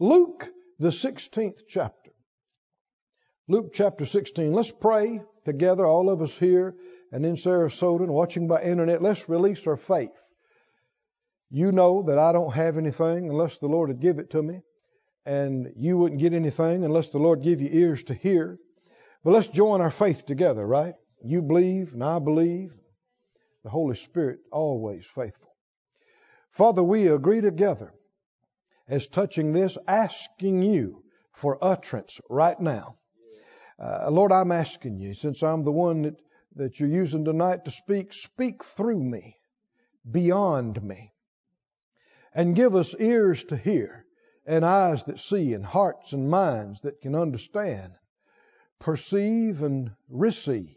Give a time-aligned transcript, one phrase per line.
[0.00, 0.48] Luke,
[0.78, 2.12] the 16th chapter.
[3.48, 4.52] Luke chapter 16.
[4.52, 6.76] Let's pray together, all of us here
[7.10, 9.02] and in Sarasota and watching by internet.
[9.02, 10.16] Let's release our faith.
[11.50, 14.60] You know that I don't have anything unless the Lord would give it to me,
[15.26, 18.58] and you wouldn't get anything unless the Lord give you ears to hear.
[19.24, 20.94] But let's join our faith together, right?
[21.24, 22.72] You believe and I believe.
[23.64, 25.56] The Holy Spirit always faithful.
[26.52, 27.92] Father, we agree together
[28.88, 32.96] as touching this, asking you for utterance right now.
[33.78, 36.16] Uh, Lord, I'm asking you, since I'm the one that,
[36.56, 39.36] that you're using tonight to speak, speak through me,
[40.10, 41.12] beyond me,
[42.34, 44.04] and give us ears to hear,
[44.46, 47.92] and eyes that see, and hearts and minds that can understand,
[48.80, 50.74] perceive, and receive.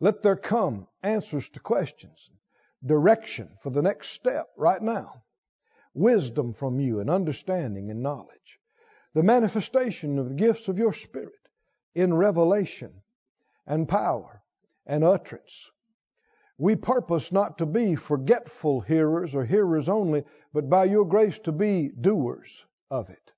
[0.00, 2.28] Let there come answers to questions,
[2.84, 5.22] direction for the next step right now
[5.98, 8.60] wisdom from you and understanding and knowledge,
[9.14, 11.32] the manifestation of the gifts of your Spirit
[11.94, 12.92] in revelation
[13.66, 14.42] and power
[14.86, 15.70] and utterance.
[16.56, 21.52] We purpose not to be forgetful hearers or hearers only, but by your grace to
[21.52, 23.32] be doers of it.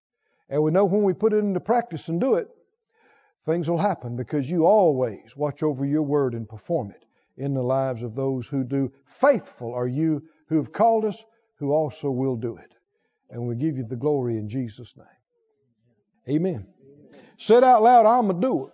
[0.48, 2.48] And we know when we put it into practice and do it,
[3.44, 7.04] things will happen because you always watch over your word and perform it
[7.36, 8.92] in the lives of those who do.
[9.04, 11.24] Faithful are you who have called us
[11.60, 12.74] who also will do it.
[13.28, 16.36] And we give you the glory in Jesus' name.
[16.36, 16.66] Amen.
[17.36, 18.72] Said out loud, I'm a doer.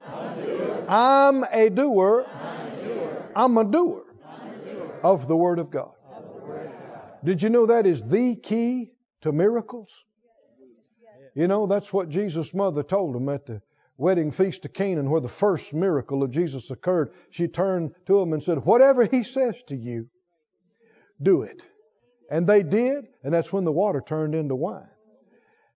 [0.89, 2.27] I'm a doer.
[3.35, 4.07] I'm a doer
[5.03, 5.93] of the Word of God.
[7.25, 8.93] Did you know that is the key
[9.23, 10.05] to miracles?
[11.35, 13.61] You know, that's what Jesus' mother told him at the
[13.99, 17.13] wedding feast of Canaan, where the first miracle of Jesus occurred.
[17.31, 20.09] She turned to him and said, Whatever he says to you,
[21.21, 21.63] do it.
[22.31, 24.89] And they did, and that's when the water turned into wine.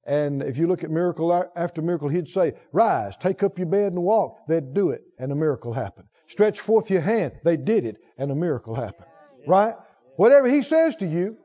[0.05, 3.93] And if you look at miracle after miracle, he'd say, Rise, take up your bed
[3.93, 4.47] and walk.
[4.48, 6.09] They'd do it, and a miracle happened.
[6.27, 7.33] Stretch forth your hand.
[7.45, 9.09] They did it, and a miracle happened.
[9.47, 9.75] Right?
[10.16, 11.37] Whatever he says to you,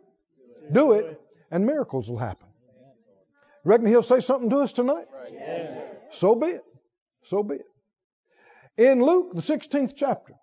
[0.72, 1.20] do it,
[1.52, 2.48] and miracles will happen.
[3.64, 5.06] Reckon he'll say something to us tonight?
[6.12, 6.64] So be it.
[7.24, 7.66] So be it.
[8.78, 10.34] In Luke, the 16th chapter,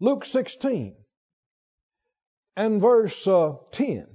[0.00, 0.96] Luke 16,
[2.56, 4.06] and verse uh, 10.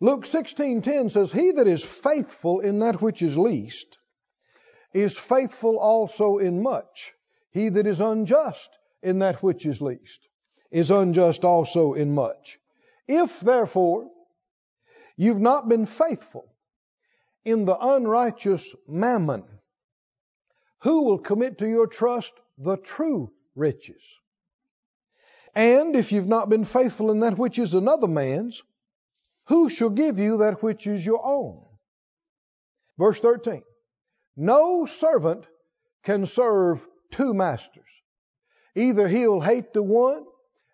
[0.00, 3.98] Luke 16:10 says, "He that is faithful in that which is least
[4.92, 7.14] is faithful also in much.
[7.50, 8.70] He that is unjust
[9.02, 10.28] in that which is least
[10.70, 12.58] is unjust also in much.
[13.06, 14.10] If therefore
[15.16, 16.52] you've not been faithful
[17.44, 19.44] in the unrighteous mammon,
[20.80, 24.18] who will commit to your trust the true riches?"
[25.56, 28.62] And if you've not been faithful in that which is another man's,
[29.46, 31.64] who shall give you that which is your own?
[32.98, 33.62] Verse 13
[34.36, 35.46] No servant
[36.02, 37.88] can serve two masters.
[38.74, 40.26] Either he'll hate the one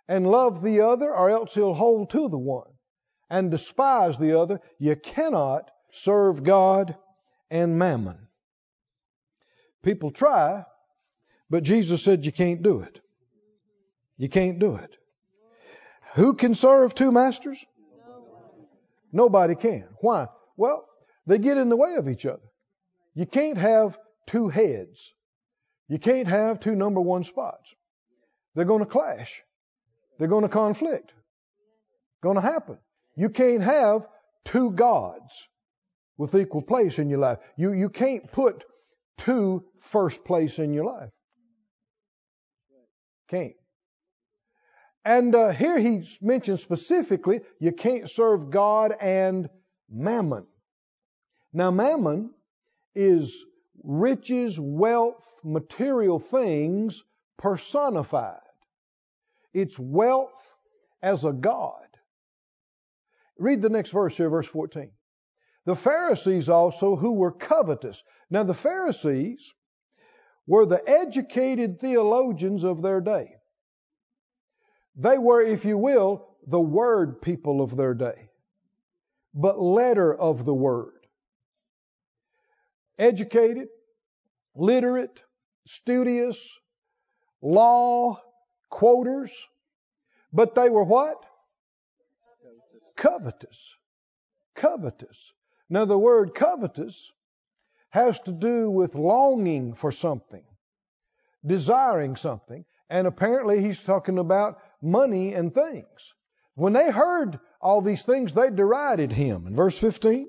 [0.09, 2.69] and love the other, or else he'll hold to the one
[3.31, 4.61] and despise the other.
[4.81, 6.97] You cannot serve God
[7.53, 8.19] and mammon.
[9.85, 10.65] People try,
[11.49, 13.01] but Jesus said you can't do it.
[14.17, 14.91] You can't do it.
[16.15, 17.65] Who can serve two masters?
[19.13, 19.89] Nobody can.
[20.01, 20.29] Why?
[20.57, 20.87] Well,
[21.27, 22.43] they get in the way of each other.
[23.15, 25.13] You can't have two heads.
[25.89, 27.75] You can't have two number one spots.
[28.55, 29.43] They're going to clash.
[30.19, 31.13] They're going to conflict.
[32.23, 32.79] Going to happen.
[33.17, 34.07] You can't have
[34.45, 35.49] two gods
[36.17, 37.39] with equal place in your life.
[37.57, 38.65] You, you can't put
[39.19, 41.11] two first place in your life.
[43.29, 43.55] Can't.
[45.05, 49.49] And uh, here he mentions specifically you can't serve God and
[49.91, 50.47] mammon.
[51.53, 52.31] Now, mammon
[52.95, 53.45] is
[53.83, 57.03] riches, wealth, material things
[57.37, 58.39] personified.
[59.53, 60.57] It's wealth
[61.03, 61.79] as a God.
[63.39, 64.91] Read the next verse here, verse 14.
[65.65, 68.03] The Pharisees also who were covetous.
[68.31, 69.53] Now, the Pharisees
[70.47, 73.35] were the educated theologians of their day.
[74.97, 78.31] They were, if you will, the word people of their day,
[79.35, 81.07] but letter of the word.
[82.99, 83.69] Educated,
[84.55, 85.23] literate,
[85.67, 86.59] studious,
[87.41, 88.21] law
[88.69, 89.33] quoters,
[90.33, 91.25] but they were what?
[92.97, 93.75] Covetous.
[94.55, 95.33] Covetous.
[95.71, 97.11] Now, the word covetous
[97.91, 100.45] has to do with longing for something,
[101.45, 106.15] desiring something, and apparently he's talking about money and things.
[106.55, 109.47] When they heard all these things, they derided him.
[109.47, 110.29] In verse 15,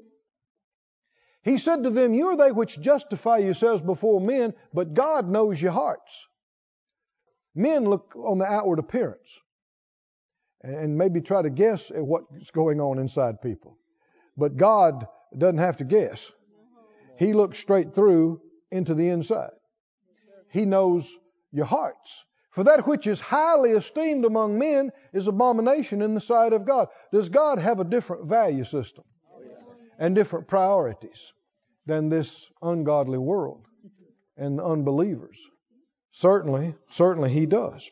[1.41, 5.61] He said to them, You are they which justify yourselves before men, but God knows
[5.61, 6.25] your hearts.
[7.55, 9.39] Men look on the outward appearance
[10.61, 13.77] and maybe try to guess at what's going on inside people.
[14.37, 15.05] But God
[15.37, 16.31] doesn't have to guess.
[17.17, 18.41] He looks straight through
[18.71, 19.51] into the inside.
[20.49, 21.13] He knows
[21.51, 22.23] your hearts.
[22.53, 26.87] For that which is highly esteemed among men is abomination in the sight of God.
[27.11, 29.03] Does God have a different value system
[29.97, 31.33] and different priorities
[31.87, 33.65] than this ungodly world
[34.37, 35.43] and the unbelievers?
[36.11, 37.89] Certainly, certainly He does.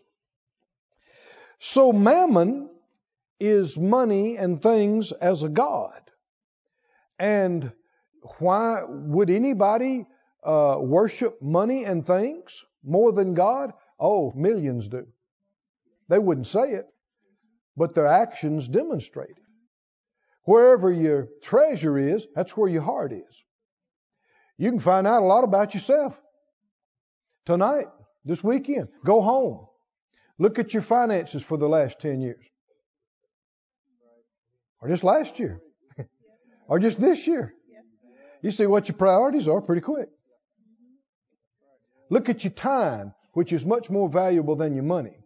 [1.57, 2.69] So mammon
[3.39, 6.01] is money and things as a God.
[7.17, 7.71] And
[8.37, 10.05] why would anybody
[10.43, 13.73] uh, worship money and things more than God?
[14.01, 15.05] Oh, millions do.
[16.09, 16.87] They wouldn't say it,
[17.77, 19.43] but their actions demonstrate it.
[20.43, 23.43] Wherever your treasure is, that's where your heart is.
[24.57, 26.19] You can find out a lot about yourself
[27.45, 27.85] tonight,
[28.25, 28.89] this weekend.
[29.05, 29.67] Go home.
[30.39, 32.43] Look at your finances for the last 10 years.
[34.81, 35.61] Or just last year.
[36.67, 37.53] or just this year.
[38.41, 40.09] You see what your priorities are pretty quick.
[42.09, 45.17] Look at your time, which is much more valuable than your money.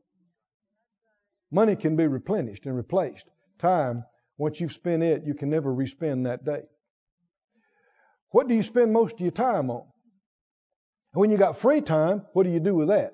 [1.52, 3.28] Money can be replenished and replaced.
[3.60, 4.04] Time,
[4.38, 6.64] once you've spent it, you can never respend that day.
[8.32, 9.84] What do you spend most of your time on?
[11.14, 13.14] And when you got free time, what do you do with that?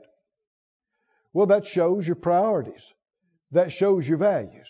[1.33, 2.91] Well, that shows your priorities.
[3.51, 4.69] That shows your values.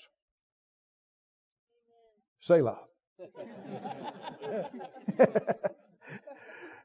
[2.42, 2.80] Selah.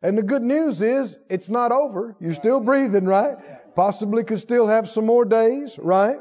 [0.03, 2.17] and the good news is it's not over.
[2.21, 3.37] You're still breathing, right?
[3.75, 6.19] Possibly could still have some more days, right?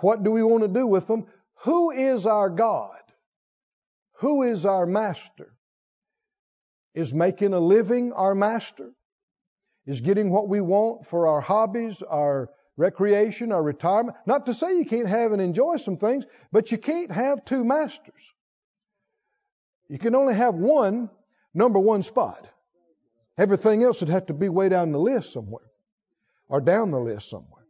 [0.00, 1.26] What do we want to do with them?
[1.62, 3.00] Who is our God?
[4.18, 5.52] Who is our master?
[6.94, 8.90] Is making a living our master?
[9.86, 14.16] Is getting what we want for our hobbies, our recreation, our retirement?
[14.26, 17.64] Not to say you can't have and enjoy some things, but you can't have two
[17.64, 18.32] masters.
[19.88, 21.10] You can only have one
[21.54, 22.48] number one spot.
[23.38, 25.70] Everything else would have to be way down the list somewhere
[26.48, 27.64] or down the list somewhere.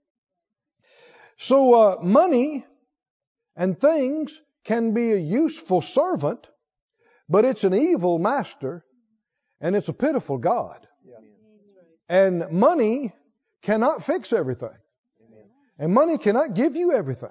[1.38, 2.64] So, uh, money
[3.56, 6.46] and things can be a useful servant,
[7.28, 8.84] but it's an evil master
[9.60, 10.86] and it's a pitiful God.
[12.08, 13.12] And money
[13.62, 14.76] cannot fix everything.
[15.78, 17.30] And money cannot give you everything.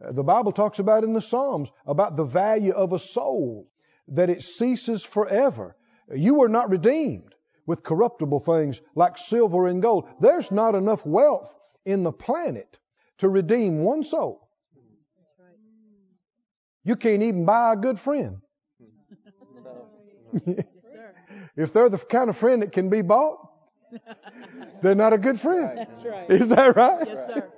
[0.00, 3.68] The Bible talks about in the Psalms about the value of a soul
[4.08, 5.76] that it ceases forever.
[6.14, 7.34] You were not redeemed
[7.66, 10.08] with corruptible things like silver and gold.
[10.20, 11.54] There's not enough wealth
[11.84, 12.78] in the planet
[13.18, 14.48] to redeem one soul.
[16.84, 18.38] You can't even buy a good friend.
[21.56, 23.48] if they're the kind of friend that can be bought,
[24.82, 25.78] they're not a good friend.
[25.78, 26.30] That's right.
[26.30, 27.06] Is that right?
[27.06, 27.48] Yes, sir.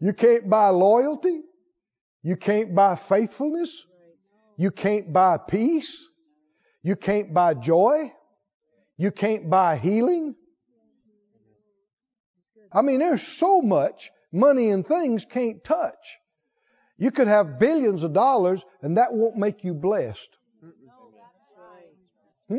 [0.00, 1.40] You can't buy loyalty.
[2.22, 3.84] You can't buy faithfulness.
[4.56, 6.07] You can't buy peace.
[6.82, 8.12] You can't buy joy.
[8.96, 10.34] You can't buy healing.
[12.72, 16.16] I mean, there's so much money and things can't touch.
[16.98, 20.28] You could have billions of dollars and that won't make you blessed.
[22.48, 22.56] Hmm?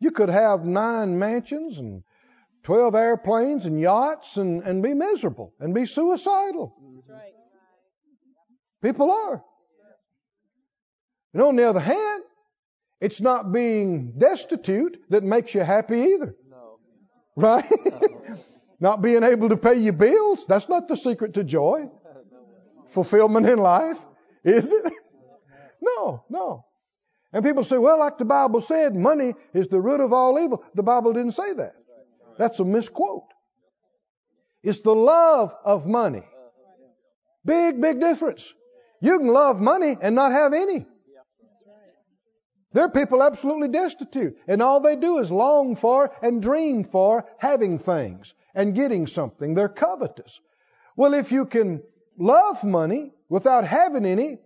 [0.00, 2.02] You could have nine mansions and
[2.64, 6.74] 12 airplanes and yachts and, and be miserable and be suicidal.
[8.82, 9.42] People are.
[11.32, 12.22] And on the other hand,
[13.00, 16.34] it's not being destitute that makes you happy either.
[16.50, 16.78] No.
[17.36, 17.64] Right?
[18.80, 21.90] not being able to pay your bills, that's not the secret to joy.
[22.88, 23.98] Fulfillment in life,
[24.44, 24.92] is it?
[25.82, 26.64] no, no.
[27.32, 30.64] And people say, well, like the Bible said, money is the root of all evil.
[30.74, 31.74] The Bible didn't say that.
[32.38, 33.24] That's a misquote.
[34.62, 36.24] It's the love of money.
[37.44, 38.52] Big, big difference.
[39.00, 40.86] You can love money and not have any.
[42.72, 47.24] There are people absolutely destitute, and all they do is long for and dream for
[47.38, 49.54] having things and getting something.
[49.54, 50.40] They're covetous.
[50.94, 51.82] Well, if you can
[52.18, 54.38] love money without having any,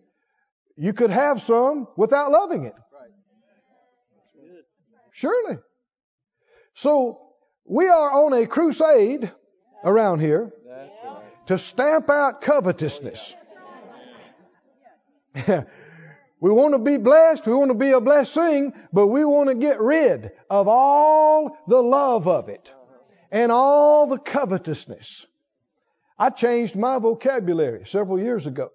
[0.77, 2.75] you could have some without loving it.
[5.11, 5.59] Surely.
[6.75, 7.21] So,
[7.65, 9.31] we are on a crusade
[9.85, 10.53] around here
[11.47, 13.35] to stamp out covetousness.
[16.43, 17.47] We want to be blessed.
[17.47, 21.81] We want to be a blessing, but we want to get rid of all the
[21.81, 22.73] love of it
[23.31, 25.25] and all the covetousness.
[26.19, 28.73] I changed my vocabulary several years ago.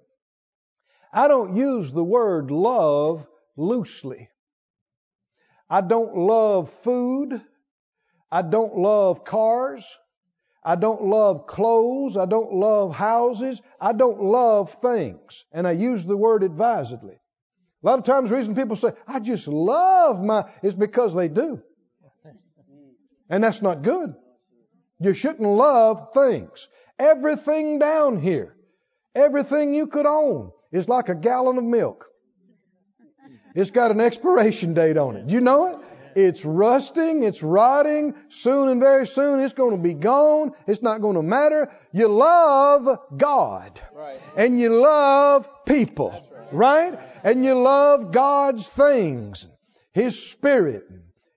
[1.12, 4.30] I don't use the word love loosely.
[5.70, 7.42] I don't love food.
[8.32, 9.86] I don't love cars.
[10.64, 12.16] I don't love clothes.
[12.16, 13.62] I don't love houses.
[13.82, 15.44] I don't love things.
[15.52, 17.20] And I use the word advisedly.
[17.84, 21.27] A lot of times the reason people say, I just love my, is because they
[21.27, 21.62] do.
[23.29, 24.15] And that's not good.
[25.00, 26.67] You shouldn't love things.
[26.98, 28.55] Everything down here,
[29.13, 32.07] everything you could own is like a gallon of milk.
[33.53, 35.27] It's got an expiration date on it.
[35.27, 35.77] Do you know it?
[36.15, 38.15] It's rusting, it's rotting.
[38.29, 40.53] Soon and very soon it's going to be gone.
[40.65, 41.72] It's not going to matter.
[41.91, 43.79] You love God.
[43.93, 44.19] Right.
[44.36, 46.26] And you love people.
[46.51, 47.00] Right.
[47.24, 49.48] And you love God's things,
[49.94, 50.86] His Spirit,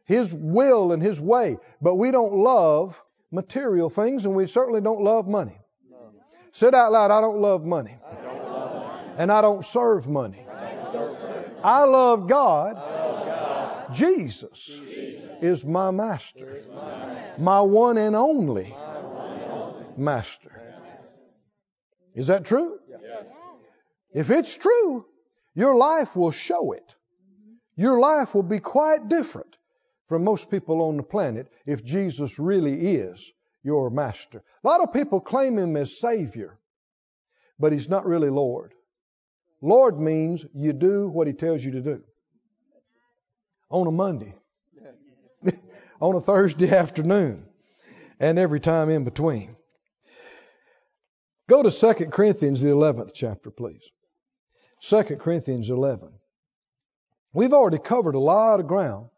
[0.05, 1.59] His will, and His way.
[1.81, 3.01] But we don't love
[3.31, 5.59] material things, and we certainly don't love money.
[5.91, 6.13] No.
[6.53, 7.97] Sit out loud, I don't love money.
[8.05, 9.15] I don't love money.
[9.19, 10.45] And I don't serve money.
[11.63, 13.95] I, love God.
[13.95, 14.71] Jesus,
[15.41, 17.43] is my master, my, master.
[17.43, 20.63] my, one and only, one and only master.
[22.15, 22.79] Is that true?
[22.89, 23.03] Yes.
[24.13, 25.07] If it's true,
[25.55, 26.95] your life will show it.
[27.77, 29.57] Your life will be quite different
[30.09, 34.43] from most people on the planet if Jesus really is your master.
[34.65, 36.59] A lot of people claim him as Savior,
[37.59, 38.75] but he's not really Lord.
[39.63, 42.03] Lord means you do what he tells you to do
[43.69, 44.35] on a Monday,
[46.01, 47.47] on a Thursday afternoon,
[48.19, 49.55] and every time in between.
[51.49, 53.83] Go to 2 Corinthians, the 11th chapter, please.
[54.83, 56.09] 2 Corinthians 11.
[57.33, 59.11] We've already covered a lot of ground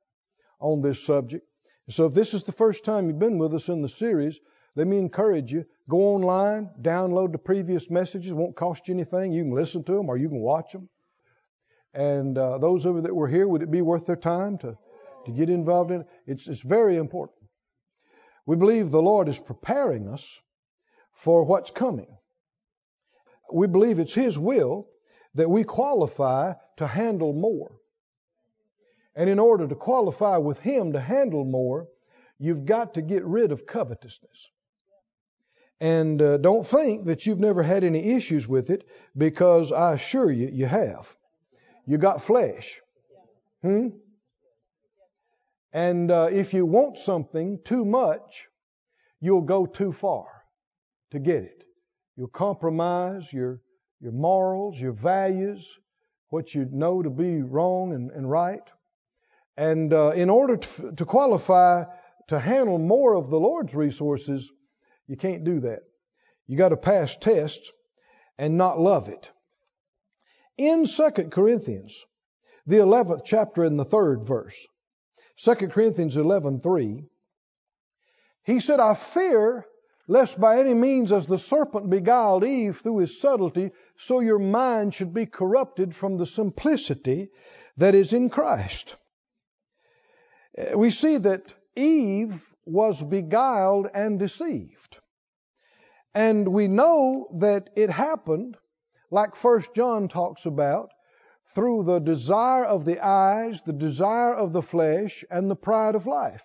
[0.60, 1.46] on this subject.
[1.88, 4.40] So if this is the first time you've been with us in the series,
[4.74, 5.64] let me encourage you.
[5.88, 8.32] Go online, download the previous messages.
[8.32, 9.32] It won't cost you anything.
[9.32, 10.88] You can listen to them or you can watch them.
[11.94, 14.76] And uh, those of you that were here, would it be worth their time to,
[15.26, 16.06] to get involved in it?
[16.26, 17.38] It's, it's very important.
[18.46, 20.40] We believe the Lord is preparing us
[21.12, 22.16] for what's coming.
[23.52, 24.88] We believe it's His will
[25.34, 27.72] that we qualify to handle more.
[29.14, 31.88] And in order to qualify with Him to handle more,
[32.38, 34.50] you've got to get rid of covetousness.
[35.80, 38.86] And uh, don't think that you've never had any issues with it
[39.16, 41.14] because I assure you, you have.
[41.86, 42.80] You got flesh.
[43.62, 43.88] Hmm?
[45.72, 48.46] And uh, if you want something too much,
[49.20, 50.26] you'll go too far
[51.10, 51.64] to get it.
[52.16, 53.60] You'll compromise your,
[54.02, 55.78] your morals, your values,
[56.28, 58.68] what you know to be wrong and, and right.
[59.56, 61.84] And uh, in order to, to qualify
[62.28, 64.50] to handle more of the Lord's resources,
[65.06, 65.80] you can't do that.
[66.46, 67.70] You got to pass tests
[68.38, 69.30] and not love it
[70.58, 72.04] in 2 Corinthians,
[72.66, 74.56] the 11th chapter and the third verse.
[75.36, 77.08] 2 Corinthians 11:3
[78.44, 79.66] He said, "I fear
[80.08, 84.94] lest by any means as the serpent beguiled Eve through his subtlety, so your mind
[84.94, 87.30] should be corrupted from the simplicity
[87.76, 88.96] that is in Christ."
[90.56, 94.98] Uh, we see that Eve was beguiled and deceived.
[96.14, 98.56] And we know that it happened
[99.10, 100.90] like First John talks about,
[101.54, 106.06] through the desire of the eyes, the desire of the flesh, and the pride of
[106.06, 106.44] life.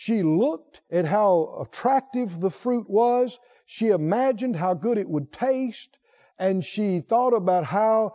[0.00, 3.36] She looked at how attractive the fruit was.
[3.66, 5.98] She imagined how good it would taste.
[6.38, 8.14] And she thought about how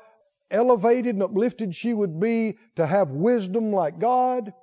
[0.49, 4.53] elevated and uplifted she would be to have wisdom like God.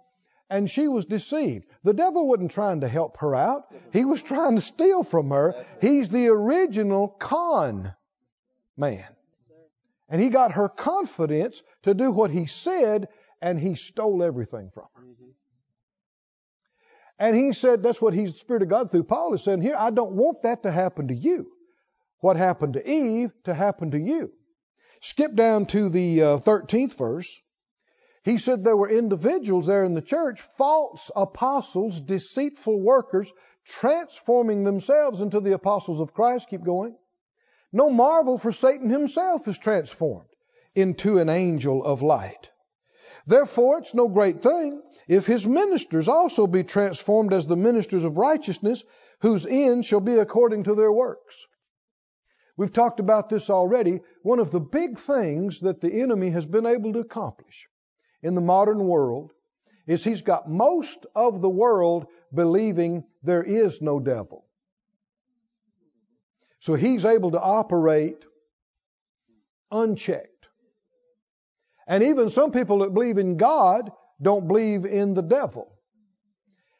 [0.48, 1.66] And she was deceived.
[1.84, 3.64] The devil wasn't trying to help her out.
[3.92, 5.62] He was trying to steal from her.
[5.82, 7.92] He's the original con
[8.78, 9.04] man.
[10.08, 13.08] And he got her confidence to do what he said,
[13.42, 15.02] and he stole everything from her.
[15.02, 15.30] Mm-hmm.
[17.20, 19.76] And he said, that's what he's the Spirit of God through Paul is saying here,
[19.76, 21.52] I don't want that to happen to you.
[22.20, 24.32] What happened to Eve to happen to you.
[25.02, 27.30] Skip down to the uh, 13th verse.
[28.24, 33.30] He said there were individuals there in the church, false apostles, deceitful workers,
[33.66, 36.48] transforming themselves into the apostles of Christ.
[36.48, 36.96] Keep going.
[37.70, 40.28] No marvel, for Satan himself is transformed
[40.74, 42.50] into an angel of light.
[43.26, 48.16] Therefore, it's no great thing if his ministers also be transformed as the ministers of
[48.16, 48.84] righteousness,
[49.22, 51.44] whose end shall be according to their works.
[52.56, 54.02] We've talked about this already.
[54.22, 57.66] One of the big things that the enemy has been able to accomplish
[58.22, 59.32] in the modern world
[59.84, 64.44] is he's got most of the world believing there is no devil.
[66.60, 68.24] So he's able to operate
[69.72, 70.46] unchecked.
[71.88, 73.90] And even some people that believe in God
[74.20, 75.72] don't believe in the devil.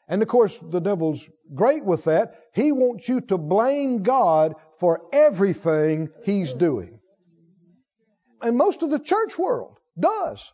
[0.07, 2.35] And of course, the devil's great with that.
[2.53, 6.99] He wants you to blame God for everything he's doing.
[8.41, 10.51] And most of the church world does.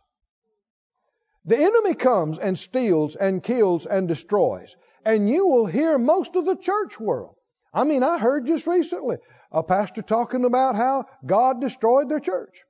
[1.44, 4.76] The enemy comes and steals and kills and destroys.
[5.04, 7.34] And you will hear most of the church world.
[7.72, 9.16] I mean, I heard just recently
[9.50, 12.60] a pastor talking about how God destroyed their church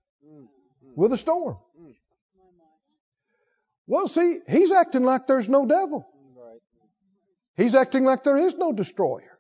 [0.95, 1.59] with a storm.
[3.89, 6.07] Well, see, he's acting like there's no devil.
[7.57, 9.39] He's acting like there is no destroyer.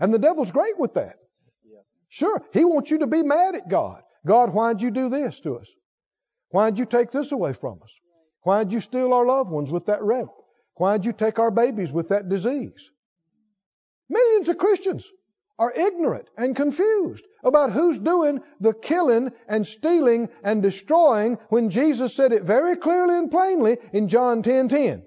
[0.00, 1.16] And the devil's great with that.
[2.08, 4.02] Sure, he wants you to be mad at God.
[4.26, 5.70] God, why'd you do this to us?
[6.48, 7.92] Why'd you take this away from us?
[8.42, 10.26] Why'd you steal our loved ones with that wreck?
[10.76, 12.90] Why'd you take our babies with that disease?
[14.08, 15.08] Millions of Christians
[15.58, 22.14] are ignorant and confused about who's doing the killing and stealing and destroying when Jesus
[22.14, 25.06] said it very clearly and plainly in John 10:10 10, 10,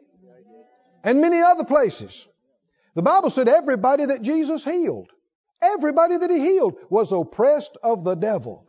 [1.03, 2.27] and many other places.
[2.95, 5.09] The Bible said everybody that Jesus healed,
[5.61, 8.65] everybody that he healed was oppressed of the devil.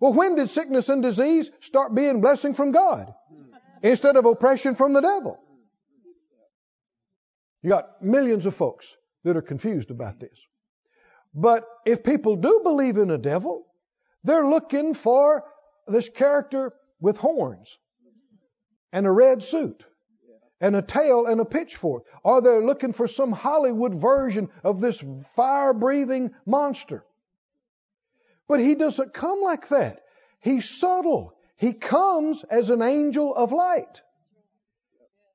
[0.00, 3.12] Well, when did sickness and disease start being blessing from God
[3.82, 5.40] instead of oppression from the devil?
[7.62, 8.94] You got millions of folks
[9.28, 10.46] that are confused about this.
[11.34, 13.66] But if people do believe in a devil,
[14.24, 15.44] they're looking for
[15.86, 17.78] this character with horns
[18.92, 19.84] and a red suit
[20.60, 22.04] and a tail and a pitchfork.
[22.24, 25.02] Or they're looking for some Hollywood version of this
[25.36, 27.04] fire breathing monster.
[28.48, 30.00] But he doesn't come like that.
[30.40, 31.34] He's subtle.
[31.56, 34.00] He comes as an angel of light.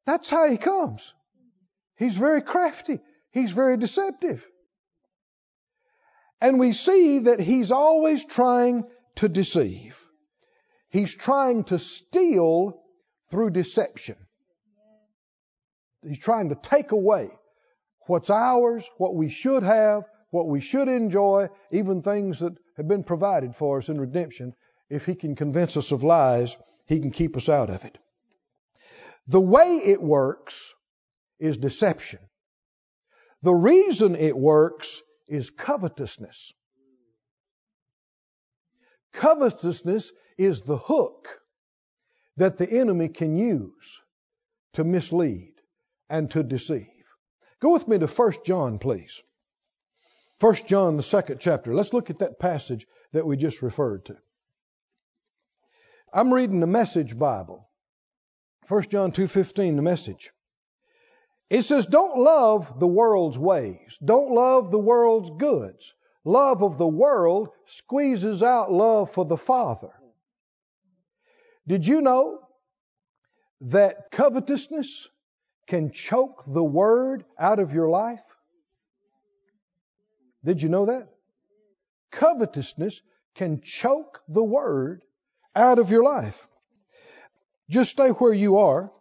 [0.05, 1.13] That's how he comes.
[1.95, 2.99] He's very crafty.
[3.33, 4.47] He's very deceptive.
[6.39, 8.85] And we see that he's always trying
[9.15, 9.99] to deceive.
[10.89, 12.79] He's trying to steal
[13.31, 14.17] through deception.
[16.07, 17.31] He's trying to take away
[18.05, 23.03] what's ours, what we should have, what we should enjoy, even things that have been
[23.03, 24.53] provided for us in redemption.
[24.89, 27.97] If he can convince us of lies, he can keep us out of it.
[29.27, 30.71] The way it works
[31.39, 32.19] is deception.
[33.43, 36.53] The reason it works is covetousness.
[39.11, 41.41] Covetousness is the hook
[42.37, 44.01] that the enemy can use
[44.73, 45.53] to mislead
[46.09, 46.87] and to deceive.
[47.59, 49.21] Go with me to 1 John, please.
[50.39, 51.75] 1 John, the second chapter.
[51.75, 54.17] Let's look at that passage that we just referred to.
[56.13, 57.69] I'm reading the Message Bible.
[58.69, 60.31] 1 John 2:15 the message.
[61.49, 63.97] It says don't love the world's ways.
[64.03, 65.93] Don't love the world's goods.
[66.25, 69.91] Love of the world squeezes out love for the Father.
[71.67, 72.39] Did you know
[73.61, 75.07] that covetousness
[75.67, 78.23] can choke the word out of your life?
[80.43, 81.07] Did you know that?
[82.11, 83.01] Covetousness
[83.35, 85.01] can choke the word
[85.55, 86.47] out of your life.
[87.69, 88.91] Just stay where you are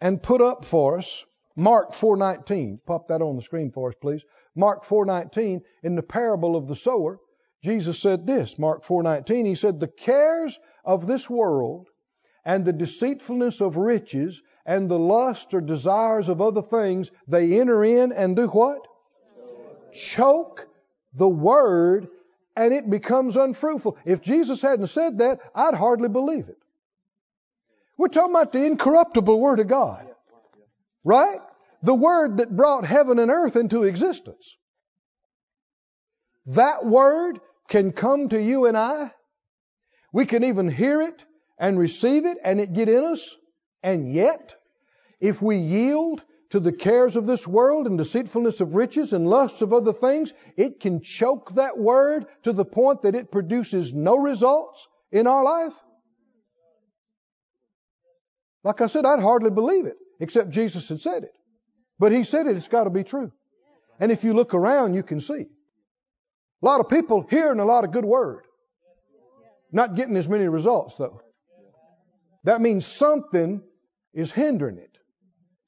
[0.00, 1.24] and put up for us
[1.56, 2.80] Mark 4:19.
[2.84, 4.22] Pop that on the screen for us, please.
[4.54, 7.18] Mark 4:19 in the parable of the sower,
[7.62, 11.88] Jesus said this, Mark 4:19, he said the cares of this world
[12.44, 17.82] and the deceitfulness of riches and the lust or desires of other things, they enter
[17.82, 18.86] in and do what?
[19.92, 20.68] Choke
[21.14, 22.08] the word
[22.54, 23.96] and it becomes unfruitful.
[24.04, 26.58] If Jesus hadn't said that, I'd hardly believe it.
[27.96, 30.05] We're talking about the incorruptible Word of God.
[31.06, 31.38] Right?
[31.84, 34.56] The Word that brought heaven and earth into existence.
[36.46, 39.12] That Word can come to you and I.
[40.12, 41.24] We can even hear it
[41.58, 43.36] and receive it and it get in us.
[43.84, 44.56] And yet,
[45.20, 49.62] if we yield to the cares of this world and deceitfulness of riches and lusts
[49.62, 54.16] of other things, it can choke that word to the point that it produces no
[54.16, 55.74] results in our life.
[58.64, 61.32] Like I said, I'd hardly believe it, except Jesus had said it.
[61.98, 63.32] But He said it, it's got to be true.
[63.98, 65.46] And if you look around, you can see.
[66.62, 68.44] A lot of people hearing a lot of good word,
[69.72, 71.20] not getting as many results, though.
[72.44, 73.62] That means something
[74.14, 74.96] is hindering it.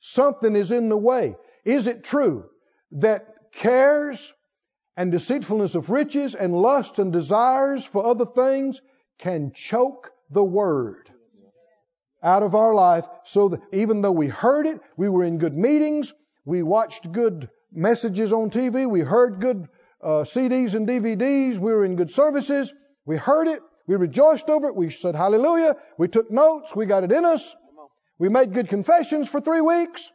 [0.01, 1.37] Something is in the way.
[1.65, 2.49] Is it true
[2.93, 4.33] that cares
[4.97, 8.81] and deceitfulness of riches and lust and desires for other things
[9.19, 11.11] can choke the word
[12.23, 15.57] out of our life so that even though we heard it, we were in good
[15.57, 16.13] meetings,
[16.45, 19.69] we watched good messages on TV, we heard good
[20.03, 22.73] uh, CDs and DVDs, we were in good services,
[23.05, 27.05] we heard it, we rejoiced over it, we said hallelujah, we took notes, we got
[27.05, 27.55] it in us,
[28.19, 30.11] We made good confessions for three weeks.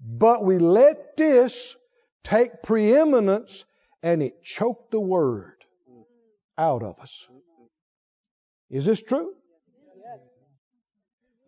[0.00, 1.76] But we let this
[2.24, 3.64] take preeminence
[4.02, 5.54] and it choked the word
[6.56, 7.28] out of us.
[8.70, 9.32] Is this true?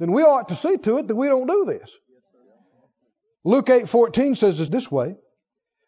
[0.01, 1.95] Then we ought to see to it that we don't do this.
[3.45, 5.17] Luke 8:14 says it this way.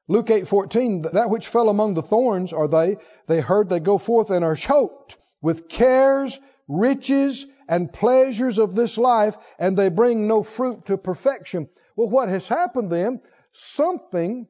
[0.07, 4.29] Luke 8:14 that which fell among the thorns are they they heard they go forth
[4.29, 10.43] and are choked with cares, riches and pleasures of this life and they bring no
[10.43, 11.71] fruit to perfection.
[11.97, 13.23] Well what has happened then?
[13.53, 14.47] Something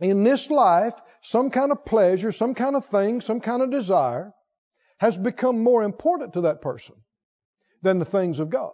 [0.00, 4.32] in this life, some kind of pleasure, some kind of thing, some kind of desire
[4.96, 6.94] has become more important to that person
[7.82, 8.72] than the things of God.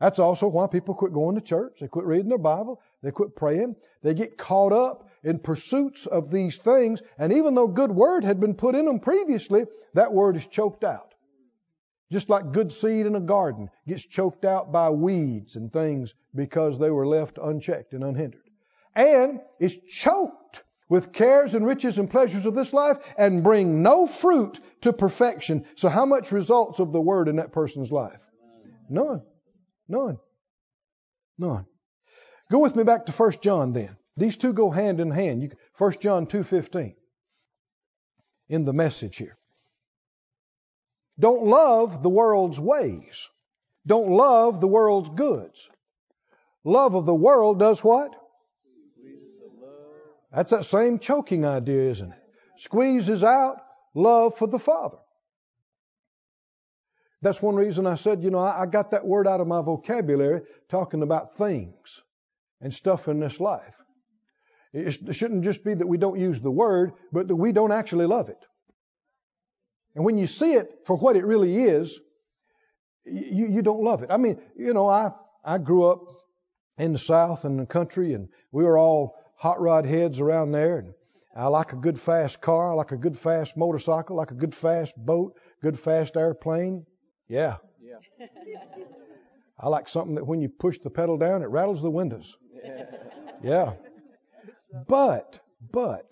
[0.00, 1.78] That's also why people quit going to church.
[1.80, 2.80] They quit reading their Bible.
[3.02, 3.76] They quit praying.
[4.02, 7.02] They get caught up in pursuits of these things.
[7.18, 10.84] And even though good word had been put in them previously, that word is choked
[10.84, 11.14] out.
[12.10, 16.78] Just like good seed in a garden gets choked out by weeds and things because
[16.78, 18.42] they were left unchecked and unhindered.
[18.96, 24.06] And is choked with cares and riches and pleasures of this life and bring no
[24.06, 25.66] fruit to perfection.
[25.76, 28.26] So how much results of the word in that person's life?
[28.88, 29.22] None.
[29.90, 30.18] None.
[31.36, 31.66] None.
[32.48, 33.96] Go with me back to 1 John then.
[34.16, 35.42] These two go hand in hand.
[35.42, 36.94] You, 1 John 2.15
[38.48, 39.36] in the message here.
[41.18, 43.28] Don't love the world's ways.
[43.84, 45.68] Don't love the world's goods.
[46.62, 48.14] Love of the world does what?
[50.32, 52.18] That's that same choking idea, isn't it?
[52.58, 53.56] Squeezes out
[53.94, 54.98] love for the Father.
[57.22, 59.60] That's one reason I said, you know, I, I got that word out of my
[59.60, 62.00] vocabulary talking about things
[62.60, 63.74] and stuff in this life.
[64.72, 68.06] It shouldn't just be that we don't use the word, but that we don't actually
[68.06, 68.38] love it.
[69.94, 71.98] And when you see it for what it really is,
[73.04, 74.10] you, you don't love it.
[74.12, 75.10] I mean, you know, I,
[75.44, 76.02] I grew up
[76.78, 80.78] in the South and the country, and we were all hot rod heads around there.
[80.78, 80.94] And
[81.34, 84.34] I like a good fast car, I like a good fast motorcycle, I like a
[84.34, 86.86] good fast boat, good fast airplane.
[87.30, 87.58] Yeah.
[87.80, 88.26] Yeah.
[89.60, 92.36] I like something that when you push the pedal down, it rattles the windows.
[92.64, 92.84] Yeah.
[93.42, 93.72] yeah.
[94.88, 95.38] But,
[95.72, 96.10] but,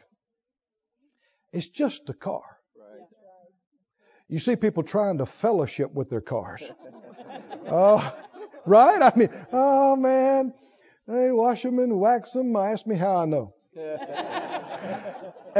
[1.52, 2.42] it's just a car.
[2.76, 3.08] Right.
[4.28, 6.62] You see people trying to fellowship with their cars.
[7.70, 8.16] Oh,
[8.64, 9.02] right?
[9.02, 10.54] I mean, oh man,
[11.06, 12.56] they wash them and wax them.
[12.56, 13.54] I ask me how I know.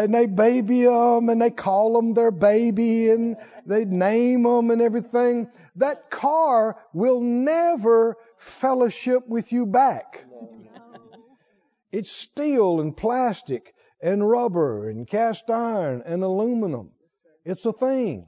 [0.05, 4.81] and they baby them and they call them their baby and they name them and
[4.81, 5.51] everything.
[5.77, 10.25] That car will never fellowship with you back.
[11.91, 16.91] It's steel and plastic and rubber and cast iron and aluminum.
[17.45, 18.27] It's a thing.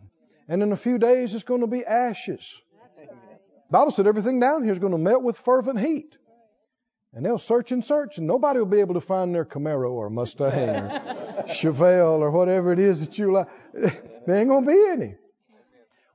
[0.48, 2.60] And in a few days it's going to be ashes.
[3.70, 6.16] Bible said everything down here is going to melt with fervent heat.
[7.12, 10.10] And they'll search and search, and nobody will be able to find their Camaro or
[10.10, 10.90] Mustang
[11.48, 13.48] Chevelle or whatever it is that you like.
[13.72, 15.14] There ain't going to be any.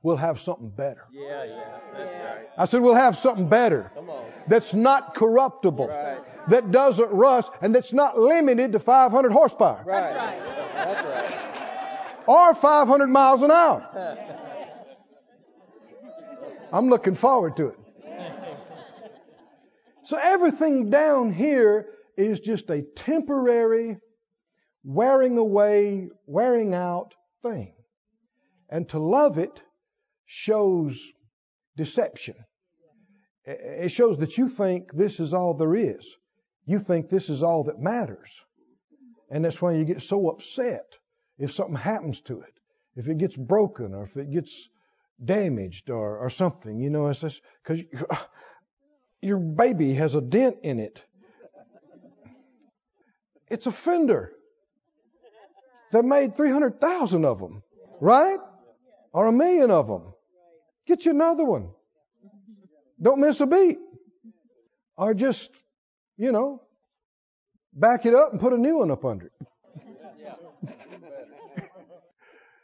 [0.02, 1.04] We'll have something better.
[1.10, 2.48] Yeah, yeah, that's right.
[2.56, 3.90] I said, we'll have something better
[4.46, 6.48] that's not corruptible, Right.
[6.48, 10.04] that doesn't rust, and that's not limited to 500 horsepower Right.
[10.04, 10.40] That's right.
[10.74, 12.28] That's right.
[12.28, 14.18] or 500 miles an hour.
[16.72, 17.78] I'm looking forward to it.
[20.04, 21.86] So everything down here
[22.16, 23.98] is just a temporary,
[24.86, 27.74] wearing away, wearing out thing.
[28.70, 29.62] And to love it
[30.26, 31.12] shows
[31.76, 32.36] deception.
[33.44, 36.16] It shows that you think this is all there is.
[36.64, 38.40] You think this is all that matters.
[39.30, 40.86] And that's why you get so upset
[41.38, 42.54] if something happens to it,
[42.94, 44.68] if it gets broken or if it gets
[45.22, 46.78] damaged or, or something.
[46.78, 47.84] You know, it's just because
[49.20, 51.04] your baby has a dent in it.
[53.48, 54.32] It's a fender.
[55.92, 57.62] They made 300,000 of them,
[58.00, 58.38] right?
[59.12, 60.12] Or a million of them.
[60.86, 61.70] Get you another one.
[63.00, 63.78] Don't miss a beat.
[64.96, 65.50] Or just,
[66.16, 66.62] you know,
[67.72, 69.32] back it up and put a new one up under it.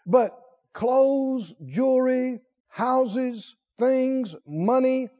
[0.06, 0.38] but
[0.72, 5.11] clothes, jewelry, houses, things, money,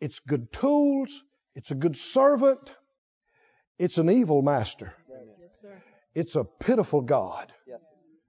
[0.00, 1.22] it's good tools.
[1.54, 2.74] It's a good servant.
[3.78, 4.94] It's an evil master.
[6.14, 7.52] It's a pitiful God.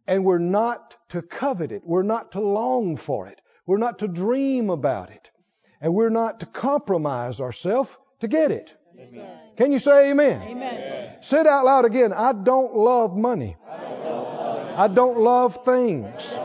[0.08, 1.84] And we're not to covet it.
[1.86, 3.40] We're not to long for it.
[3.66, 5.32] We're not to dream about it.
[5.80, 8.76] And we're not to compromise ourselves to get it.
[9.14, 9.26] Sir.
[9.58, 10.42] Can you say amen?
[10.42, 11.18] Amen.
[11.22, 12.14] Say it out loud again.
[12.14, 13.58] I don't love money.
[13.68, 16.38] I don't love things.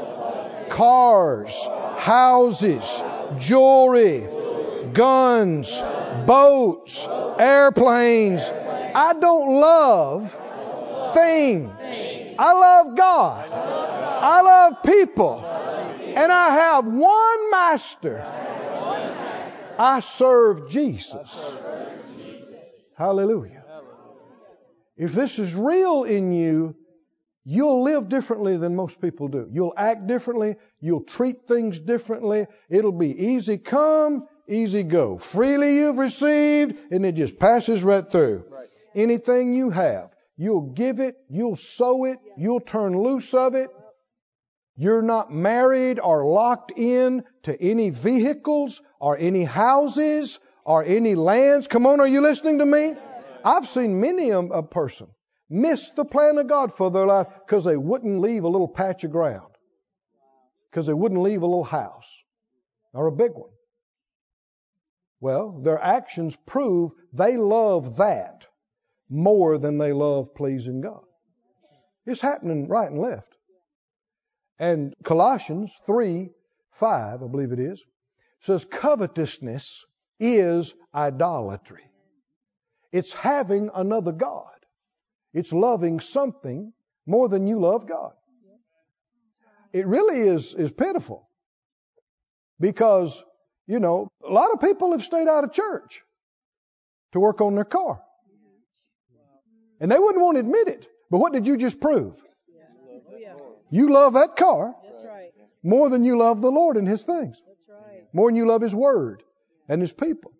[0.71, 1.55] cars,
[1.97, 3.03] houses,
[3.39, 4.27] jewelry,
[4.93, 5.81] guns,
[6.27, 7.07] boats,
[7.39, 8.43] airplanes.
[8.43, 10.37] I don't love
[11.15, 12.37] things.
[12.39, 13.51] I love God.
[13.53, 15.45] I love people.
[16.17, 18.25] And I have one master.
[19.79, 21.55] I serve Jesus.
[22.97, 23.65] Hallelujah.
[24.97, 26.75] If this is real in you,
[27.45, 29.49] you'll live differently than most people do.
[29.53, 30.57] You'll act differently.
[30.81, 32.47] You'll treat things differently.
[32.71, 35.19] It'll be easy come, easy go.
[35.19, 38.45] Freely you've received, and it just passes right through.
[38.95, 43.71] Anything you have, you'll give it, you'll sow it, you'll turn loose of it.
[44.77, 51.67] You're not married or locked in to any vehicles or any houses or any lands.
[51.67, 52.95] Come on, are you listening to me?
[53.43, 55.09] I've seen many a, person
[55.49, 59.05] miss the plan of God for their life because they wouldn't leave a little patch
[59.05, 59.53] of ground,
[60.71, 62.13] because they wouldn't leave a little house
[62.93, 63.51] or a big one.
[65.21, 68.47] Well, their actions prove they love that
[69.09, 71.03] more than they love pleasing God.
[72.07, 73.37] It's happening right and left.
[74.59, 76.31] And Colossians 3
[76.73, 77.83] 5, I believe it is,
[78.41, 79.85] says covetousness
[80.21, 81.83] is idolatry.
[82.93, 84.45] It's having another God.
[85.33, 86.73] It's loving something
[87.07, 88.13] more than you love God.
[89.73, 91.29] It really is, is pitiful.
[92.59, 93.23] Because,
[93.67, 96.03] you know, a lot of people have stayed out of church
[97.13, 98.01] to work on their car.
[99.81, 100.89] And they wouldn't want to admit it.
[101.11, 102.23] But what did you just prove?
[103.71, 104.75] You love that car
[105.63, 107.43] more than you love the Lord and His things.
[108.13, 109.23] More than you love His Word
[109.69, 110.33] and His people.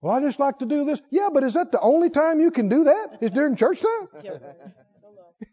[0.00, 1.00] Well, I just like to do this.
[1.10, 3.18] Yeah, but is that the only time you can do that?
[3.20, 4.24] Is during church time?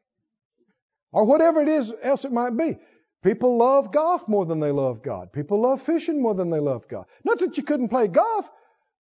[1.14, 2.78] Or whatever it is else it might be.
[3.24, 5.34] People love golf more than they love God.
[5.34, 7.06] People love fishing more than they love God.
[7.24, 8.50] Not that you couldn't play golf,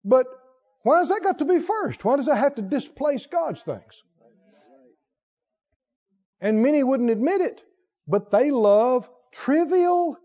[0.05, 0.27] but
[0.87, 2.05] why has that got to be first?
[2.05, 4.05] Why does that have to displace God's things?
[6.41, 7.61] And many wouldn't admit it,
[8.07, 10.17] but they love trivial,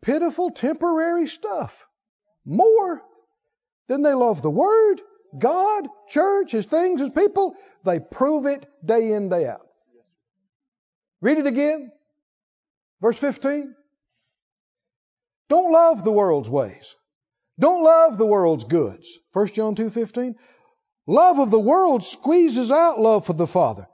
[0.00, 1.86] pitiful, temporary stuff
[2.46, 3.02] more
[3.88, 5.02] than they love the Word,
[5.38, 7.54] God, church, His things, His people.
[7.84, 9.66] They prove it day in, day out.
[11.20, 11.92] Read it again.
[13.02, 13.74] Verse 15.
[15.50, 16.96] Don't love the world's ways.
[17.58, 19.18] Don't love the world's goods.
[19.32, 20.36] 1 John 2:15.
[21.06, 23.86] Love of the world squeezes out love for the Father.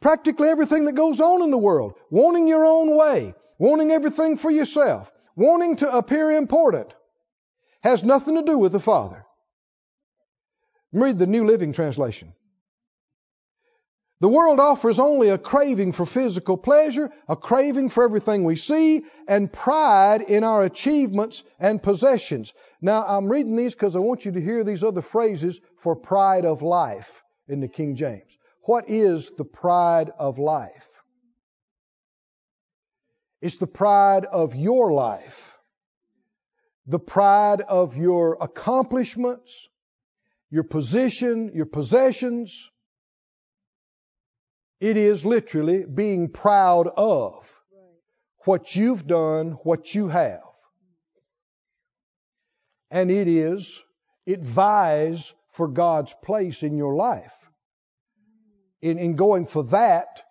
[0.00, 4.50] Practically everything that goes on in the world, wanting your own way, wanting everything for
[4.50, 6.92] yourself, wanting to appear important,
[7.82, 9.24] has nothing to do with the Father.
[10.92, 12.34] Read the New Living Translation.
[14.20, 19.04] The world offers only a craving for physical pleasure, a craving for everything we see,
[19.28, 22.54] and pride in our achievements and possessions.
[22.80, 26.46] Now, I'm reading these because I want you to hear these other phrases for pride
[26.46, 28.38] of life in the King James.
[28.62, 30.88] What is the pride of life?
[33.42, 35.58] It's the pride of your life,
[36.86, 39.68] the pride of your accomplishments,
[40.50, 42.70] your position, your possessions.
[44.80, 47.50] It is literally being proud of
[48.44, 50.42] what you've done, what you have.
[52.90, 53.80] And it is,
[54.26, 57.34] it vies for God's place in your life.
[58.82, 58.90] Mm.
[58.90, 60.22] In, in going for that,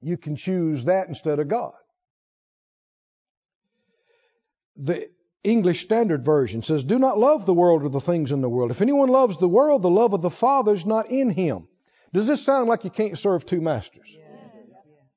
[0.00, 1.72] you can choose that instead of God.
[4.76, 5.10] The
[5.42, 8.70] English Standard Version says, Do not love the world or the things in the world.
[8.70, 11.66] If anyone loves the world, the love of the Father is not in him.
[12.12, 14.16] Does this sound like you can't serve two masters?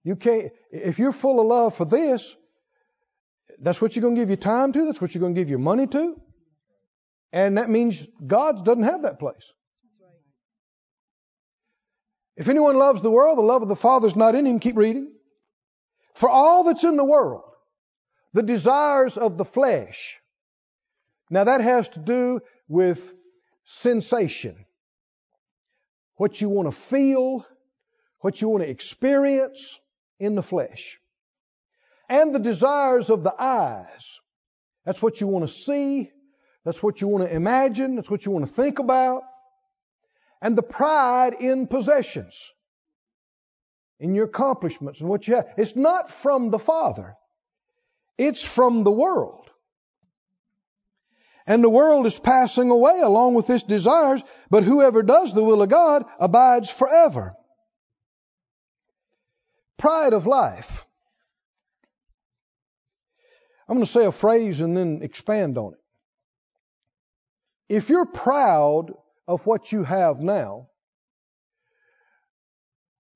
[0.04, 2.36] You can't, if you're full of love for this,
[3.60, 5.50] that's what you're going to give your time to, that's what you're going to give
[5.50, 6.20] your money to.
[7.32, 9.54] And that means God doesn't have that place.
[12.36, 14.60] If anyone loves the world, the love of the Father is not in him.
[14.60, 15.14] Keep reading.
[16.16, 17.44] For all that's in the world,
[18.34, 20.18] the desires of the flesh.
[21.30, 23.14] Now that has to do with
[23.66, 24.66] sensation.
[26.22, 27.44] What you want to feel,
[28.20, 29.80] what you want to experience
[30.20, 31.00] in the flesh.
[32.08, 34.20] And the desires of the eyes.
[34.86, 36.12] That's what you want to see.
[36.64, 37.96] That's what you want to imagine.
[37.96, 39.24] That's what you want to think about.
[40.44, 42.52] And the pride in possessions,
[44.00, 45.48] in your accomplishments and what you have.
[45.58, 47.16] It's not from the Father.
[48.20, 49.41] It's from the world.
[51.48, 55.62] And the world is passing away along with its desires, but whoever does the will
[55.62, 57.34] of God abides forever.
[59.78, 60.86] Pride of life.
[63.68, 65.80] I'm going to say a phrase and then expand on it.
[67.74, 68.92] If you're proud
[69.28, 70.68] of what you have now,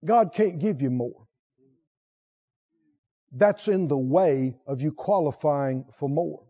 [0.03, 1.27] God can't give you more.
[3.31, 6.43] That's in the way of you qualifying for more.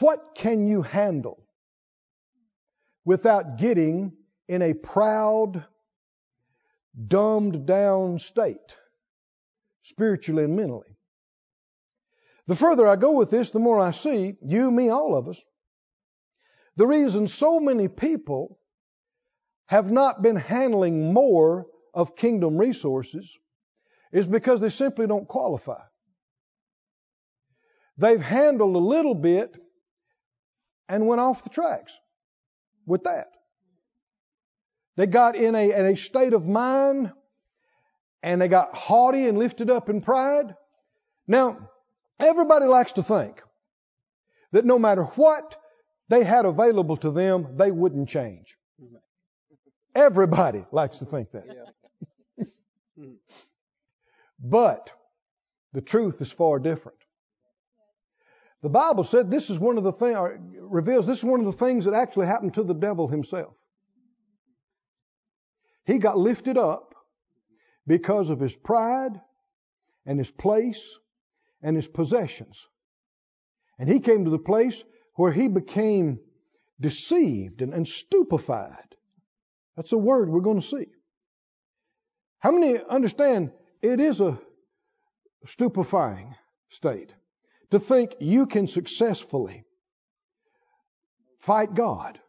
[0.00, 1.42] What can you handle
[3.04, 4.12] without getting
[4.48, 5.64] in a proud,
[7.06, 8.76] dumbed down state,
[9.82, 10.96] spiritually and mentally?
[12.46, 15.40] The further I go with this, the more I see, you, me, all of us,
[16.76, 18.58] the reason so many people
[19.66, 23.38] have not been handling more of kingdom resources
[24.10, 25.80] is because they simply don't qualify.
[27.96, 29.56] They've handled a little bit
[30.92, 31.98] and went off the tracks
[32.84, 33.28] with that.
[34.96, 37.10] They got in a, in a state of mind
[38.22, 40.54] and they got haughty and lifted up in pride.
[41.26, 41.70] Now,
[42.20, 43.42] everybody likes to think
[44.52, 45.56] that no matter what
[46.10, 48.58] they had available to them, they wouldn't change.
[49.94, 51.46] Everybody likes to think that.
[54.38, 54.92] but
[55.72, 56.98] the truth is far different.
[58.62, 60.16] The Bible said this is one of the things,
[60.60, 63.54] reveals this is one of the things that actually happened to the devil himself.
[65.84, 66.94] He got lifted up
[67.86, 69.20] because of his pride
[70.06, 70.96] and his place
[71.60, 72.68] and his possessions.
[73.80, 74.84] And he came to the place
[75.16, 76.20] where he became
[76.80, 78.94] deceived and, and stupefied.
[79.76, 80.86] That's a word we're going to see.
[82.38, 84.38] How many understand it is a
[85.46, 86.36] stupefying
[86.68, 87.12] state
[87.72, 89.64] to think you can successfully
[91.40, 92.20] fight God?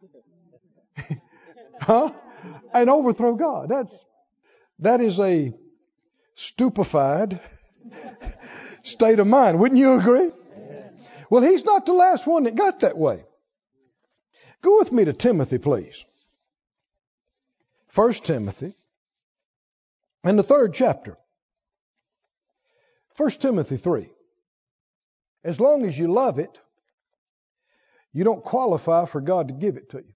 [1.80, 2.12] huh?
[2.72, 3.68] And overthrow God.
[3.68, 4.04] That's
[4.80, 5.52] that is a
[6.34, 7.40] stupefied
[8.82, 9.58] state of mind.
[9.58, 10.32] Wouldn't you agree?
[11.30, 13.24] Well, he's not the last one that got that way.
[14.62, 16.04] Go with me to Timothy, please.
[17.88, 18.74] First Timothy,
[20.22, 21.16] and the third chapter.
[23.14, 24.08] First Timothy 3.
[25.44, 26.58] As long as you love it,
[28.14, 30.14] you don't qualify for God to give it to you.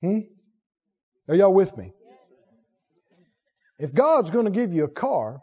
[0.00, 1.30] Hmm?
[1.30, 1.92] Are y'all with me?
[3.78, 5.42] If God's going to give you a car,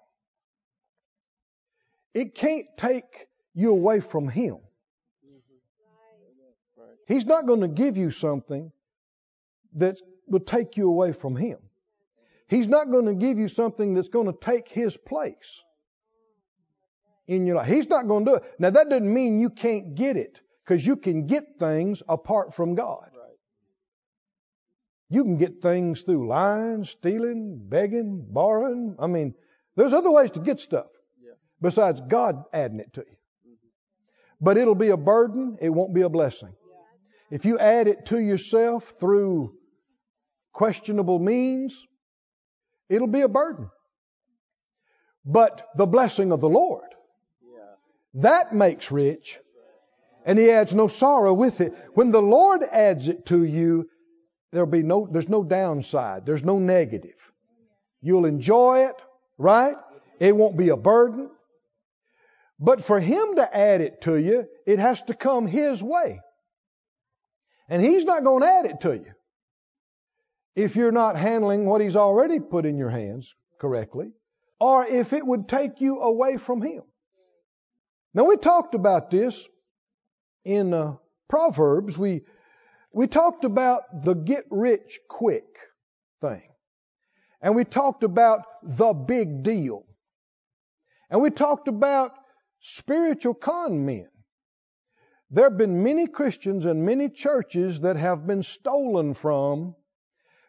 [2.14, 4.58] it can't take you away from Him.
[7.08, 8.72] He's not going to give you something
[9.76, 11.60] that will take you away from Him.
[12.48, 15.62] He's not going to give you something that's going to take His place
[17.28, 17.68] in your life.
[17.68, 18.44] He's not going to do it.
[18.60, 22.76] Now, that doesn't mean you can't get it, because you can get things apart from
[22.76, 23.10] God.
[25.08, 28.96] You can get things through lying, stealing, begging, borrowing.
[28.98, 29.36] I mean,
[29.76, 30.88] there's other ways to get stuff
[31.62, 33.18] besides God adding it to you.
[33.48, 33.68] Mm-hmm.
[34.42, 36.54] But it'll be a burden, it won't be a blessing.
[37.30, 39.54] If you add it to yourself through
[40.52, 41.86] questionable means,
[42.90, 43.70] it'll be a burden.
[45.24, 46.90] But the blessing of the Lord,
[48.16, 49.40] that makes rich,
[50.26, 51.74] and He adds no sorrow with it.
[51.94, 53.90] When the Lord adds it to you,
[54.52, 57.32] there'll be no, there's no downside, there's no negative.
[58.02, 58.96] You'll enjoy it,
[59.38, 59.76] right?
[60.20, 61.30] It won't be a burden.
[62.60, 66.22] But for him to add it to you, it has to come his way.
[67.68, 69.12] And he's not going to add it to you
[70.56, 74.12] if you're not handling what he's already put in your hands correctly,
[74.60, 76.84] or if it would take you away from him.
[78.16, 79.46] Now, we talked about this
[80.46, 80.96] in uh,
[81.28, 81.98] Proverbs.
[81.98, 82.22] We,
[82.94, 85.58] we talked about the get rich quick
[86.22, 86.44] thing.
[87.42, 89.86] And we talked about the big deal.
[91.10, 92.14] And we talked about
[92.62, 94.08] spiritual con men.
[95.30, 99.76] There have been many Christians and many churches that have been stolen from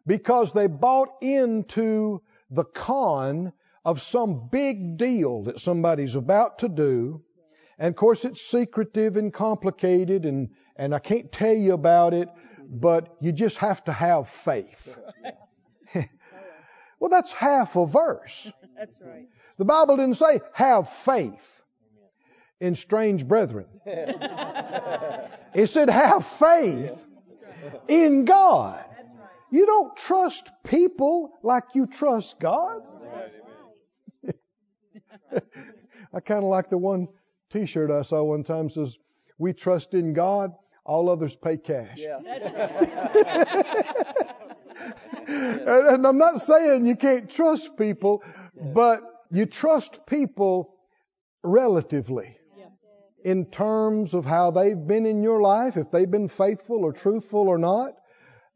[0.06, 3.52] because they bought into the con
[3.84, 7.24] of some big deal that somebody's about to do.
[7.78, 12.28] And of course, it's secretive and complicated, and, and I can't tell you about it,
[12.68, 14.96] but you just have to have faith.
[17.00, 18.50] well, that's half a verse.
[18.76, 19.28] That's right.
[19.58, 21.62] The Bible didn't say have faith
[22.60, 23.66] in strange brethren.
[23.86, 26.98] it said, have faith
[27.88, 28.84] in God.
[29.50, 32.82] You don't trust people like you trust God.
[36.12, 37.08] I kind of like the one
[37.50, 38.96] t shirt I saw one time says,
[39.38, 40.52] We trust in God,
[40.84, 41.98] all others pay cash.
[41.98, 42.20] Yeah.
[42.24, 44.26] That's right.
[45.28, 48.22] and, and I'm not saying you can't trust people,
[48.74, 50.74] but you trust people
[51.42, 52.66] relatively Yeah.
[53.24, 57.48] in terms of how they've been in your life, if they've been faithful or truthful
[57.48, 57.94] or not,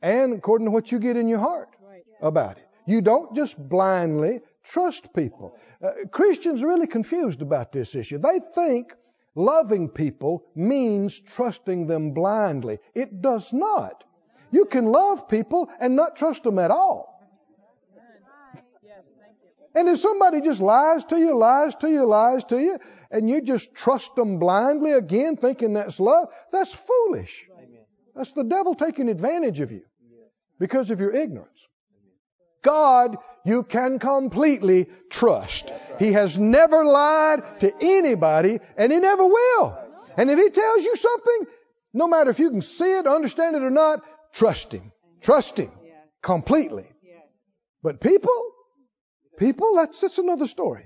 [0.03, 2.05] and according to what you get in your heart Right.
[2.23, 2.67] about it.
[2.87, 5.57] You don't just blindly trust people.
[5.83, 8.19] Uh, Christians are really confused about this issue.
[8.19, 8.95] They think
[9.35, 12.79] loving people means trusting them blindly.
[12.95, 14.05] It does not.
[14.51, 17.11] You can love people and not trust them at all.
[19.75, 22.79] And if somebody just lies to you, lies to you, lies to you,
[23.11, 27.47] and you just trust them blindly again, thinking that's love, that's foolish.
[28.17, 29.83] That's the devil taking advantage of you
[30.59, 31.69] because of your ignorance.
[32.63, 35.73] God, you can completely trust.
[35.99, 39.79] He has never lied to anybody, and He never will.
[40.17, 41.47] And if He tells you something,
[41.93, 44.01] no matter if you can see it, understand it or not,
[44.33, 44.93] trust Him.
[45.21, 45.71] Trust Him
[46.23, 46.87] completely.
[47.83, 48.53] But people,
[49.39, 50.85] people, that's, that's another story.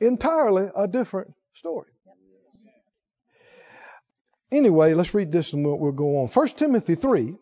[0.00, 1.90] Entirely a different story.
[4.52, 6.28] Anyway, let's read this and we'll, we'll go on.
[6.28, 7.34] 1 Timothy 3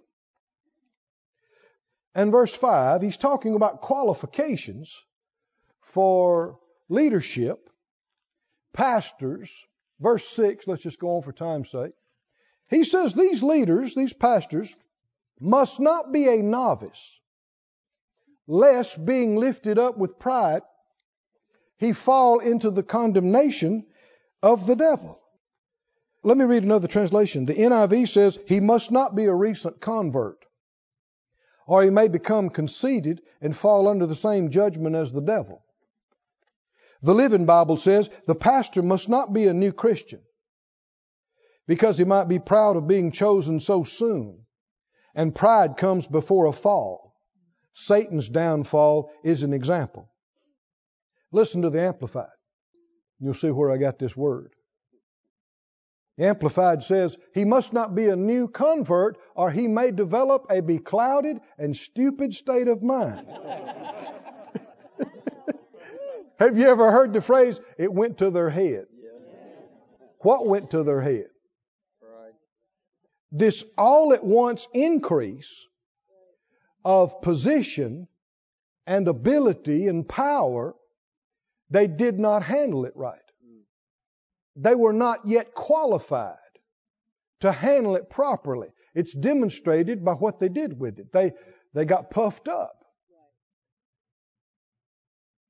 [2.15, 4.97] and verse 5, he's talking about qualifications
[5.81, 6.59] for
[6.89, 7.69] leadership,
[8.73, 9.51] pastors.
[10.01, 11.93] Verse 6, let's just go on for time's sake.
[12.69, 14.75] He says these leaders, these pastors,
[15.41, 17.19] must not be a novice
[18.47, 20.63] lest being lifted up with pride,
[21.79, 23.87] he fall into the condemnation
[24.43, 25.21] of the devil.
[26.23, 27.45] Let me read another translation.
[27.45, 30.39] The NIV says he must not be a recent convert,
[31.67, 35.63] or he may become conceited and fall under the same judgment as the devil.
[37.03, 40.21] The Living Bible says the pastor must not be a new Christian
[41.67, 44.45] because he might be proud of being chosen so soon,
[45.15, 47.15] and pride comes before a fall.
[47.73, 50.11] Satan's downfall is an example.
[51.33, 52.29] Listen to the Amplified.
[53.19, 54.53] You'll see where I got this word.
[56.19, 61.41] Amplified says, He must not be a new convert, or he may develop a beclouded
[61.59, 63.27] and stupid state of mind.
[66.39, 68.87] Have you ever heard the phrase, it went to their head?
[70.21, 71.27] What went to their head?
[73.31, 75.67] This all at once increase
[76.85, 78.07] of position
[78.87, 80.77] and ability and power,
[81.71, 83.19] they did not handle it right.
[84.57, 86.37] They were not yet qualified
[87.41, 88.69] to handle it properly.
[88.95, 91.13] It's demonstrated by what they did with it.
[91.13, 91.33] They,
[91.73, 92.85] they got puffed up.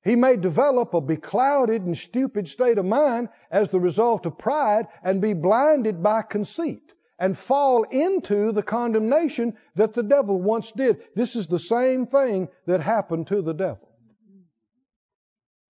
[0.02, 4.86] He may develop a beclouded and stupid state of mind as the result of pride
[5.02, 11.02] and be blinded by conceit and fall into the condemnation that the devil once did.
[11.14, 13.88] This is the same thing that happened to the devil.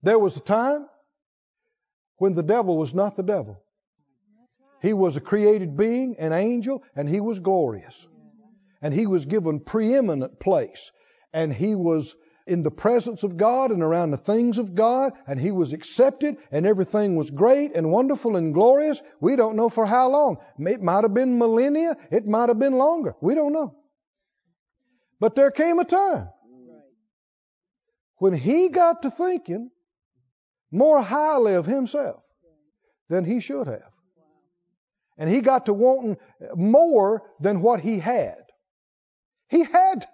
[0.02, 0.86] There was a time
[2.16, 3.60] when the devil was not the devil.
[4.80, 8.06] He was a created being, an angel, and he was glorious.
[8.82, 10.92] And he was given preeminent place.
[11.32, 12.14] And he was
[12.46, 16.36] in the presence of God and around the things of God, and he was accepted,
[16.50, 19.00] and everything was great and wonderful and glorious.
[19.20, 20.36] We don't know for how long.
[20.58, 23.14] It might have been millennia, it might have been longer.
[23.22, 23.74] We don't know.
[25.18, 26.28] But there came a time
[28.16, 29.70] when he got to thinking
[30.74, 32.22] more highly of himself
[33.08, 33.92] than he should have.
[35.16, 36.16] And he got to wanting
[36.56, 38.42] more than what he had.
[39.48, 40.04] He had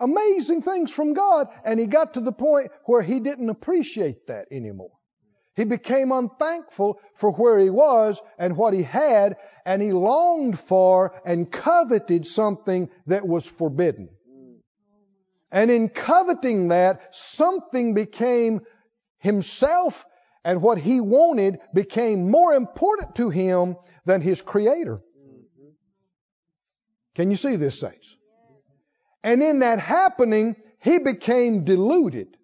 [0.00, 4.48] amazing things from God, and he got to the point where he didn't appreciate that
[4.50, 4.90] anymore.
[5.54, 11.14] He became unthankful for where he was and what he had, and he longed for
[11.24, 14.08] and coveted something that was forbidden.
[15.50, 18.60] And in coveting that, something became
[19.18, 20.04] himself,
[20.44, 24.96] and what he wanted became more important to him than his creator.
[24.96, 25.70] Mm-hmm.
[27.14, 28.16] Can you see this, saints?
[29.22, 32.36] And in that happening, he became deluded,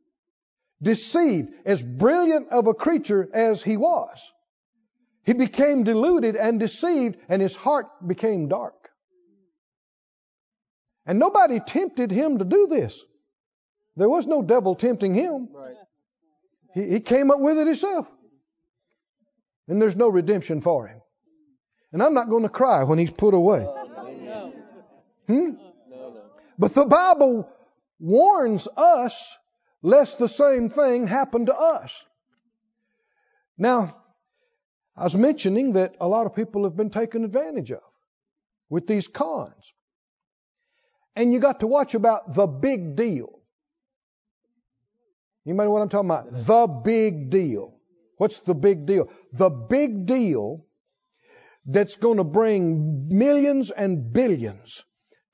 [0.83, 4.33] deceived, as brilliant of a creature as he was.
[5.25, 8.75] He became deluded and deceived, and his heart became dark.
[11.07, 13.01] And nobody tempted him to do this.
[13.97, 15.49] There was no devil tempting him.
[15.53, 15.77] Right.
[16.75, 18.07] He, he came up with it himself.
[19.69, 21.01] And there's no redemption for him.
[21.93, 23.67] And I'm not going to cry when he's put away.
[25.27, 25.51] Hmm?
[26.59, 27.49] But the Bible
[27.99, 29.37] warns us
[29.83, 32.05] lest the same thing happen to us.
[33.59, 33.97] Now,
[34.97, 37.83] I was mentioning that a lot of people have been taken advantage of
[38.69, 39.73] with these cons.
[41.15, 43.42] And you got to watch about the big deal.
[45.47, 46.33] Anybody know what I'm talking about?
[46.33, 47.75] The big deal.
[48.17, 49.09] What's the big deal?
[49.33, 50.65] The big deal
[51.67, 54.85] that's going to bring millions and billions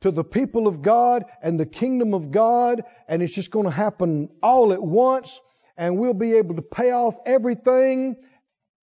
[0.01, 3.71] to the people of God and the kingdom of God, and it's just going to
[3.71, 5.41] happen all at once,
[5.77, 8.17] and we'll be able to pay off everything,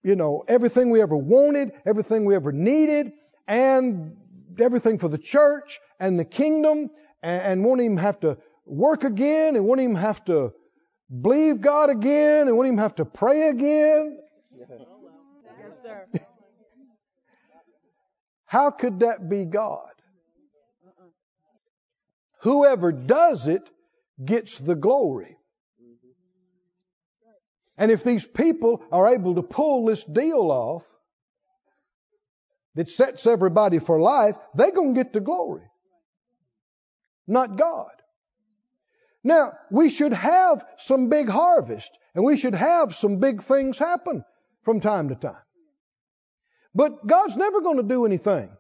[0.04, 3.14] you know, everything we ever wanted, everything we ever needed,
[3.48, 4.16] and
[4.60, 6.90] everything for the church and the kingdom,
[7.24, 10.54] and, and won't even have to work again, and won't even have to
[11.10, 14.20] believe God again, and won't even have to pray again.
[18.46, 19.90] How could that be God?
[22.42, 23.70] Whoever does it
[24.24, 25.38] gets the glory.
[27.78, 30.86] And if these people are able to pull this deal off
[32.76, 35.64] that sets everybody for life, they're going to get the glory,
[37.28, 37.95] not God.
[39.26, 44.24] Now, we should have some big harvest and we should have some big things happen
[44.62, 45.42] from time to time.
[46.76, 48.56] But God's never going to do anything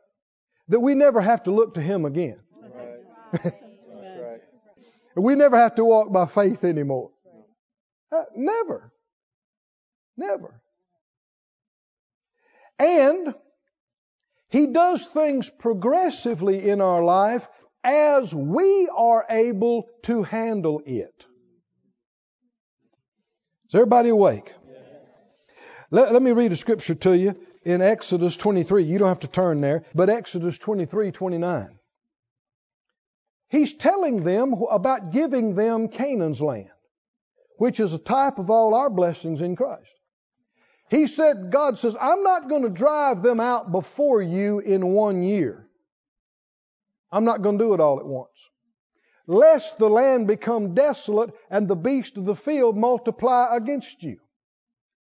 [0.69, 2.39] that we never have to look to Him again.
[2.63, 3.53] Right.
[3.93, 4.41] right.
[5.15, 7.11] We never have to walk by faith anymore.
[8.11, 8.91] Uh, never.
[10.17, 10.59] Never.
[12.79, 13.35] And
[14.49, 17.47] He does things progressively in our life
[17.85, 21.25] as we are able to handle it.
[23.69, 24.51] Is everybody awake?
[25.91, 28.83] Let, let me read a scripture to you in Exodus 23.
[28.83, 31.79] You don't have to turn there, but Exodus 23 29.
[33.49, 36.71] He's telling them about giving them Canaan's land,
[37.57, 39.93] which is a type of all our blessings in Christ.
[40.89, 45.21] He said, God says, I'm not going to drive them out before you in one
[45.21, 45.64] year.
[47.15, 48.49] I'm not going to do it all at once.
[49.25, 54.17] Lest the land become desolate and the beasts of the field multiply against you.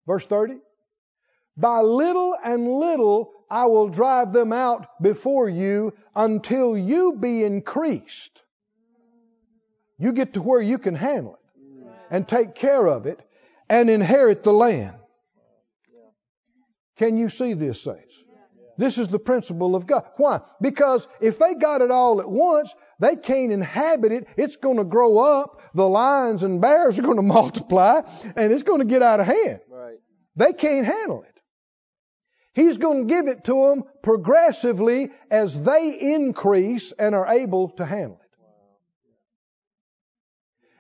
[0.08, 0.56] Verse 30.
[1.56, 8.42] By little and little I will drive them out before you until you be increased.
[9.96, 13.20] You get to where you can handle it and take care of it
[13.68, 14.96] and inherit the land.
[16.96, 18.20] Can you see this, saints?
[18.80, 20.06] This is the principle of God.
[20.16, 20.40] Why?
[20.58, 24.26] Because if they got it all at once, they can't inhabit it.
[24.38, 25.60] It's going to grow up.
[25.74, 28.00] The lions and bears are going to multiply
[28.36, 29.60] and it's going to get out of hand.
[29.70, 29.98] Right.
[30.34, 31.40] They can't handle it.
[32.54, 37.84] He's going to give it to them progressively as they increase and are able to
[37.84, 38.18] handle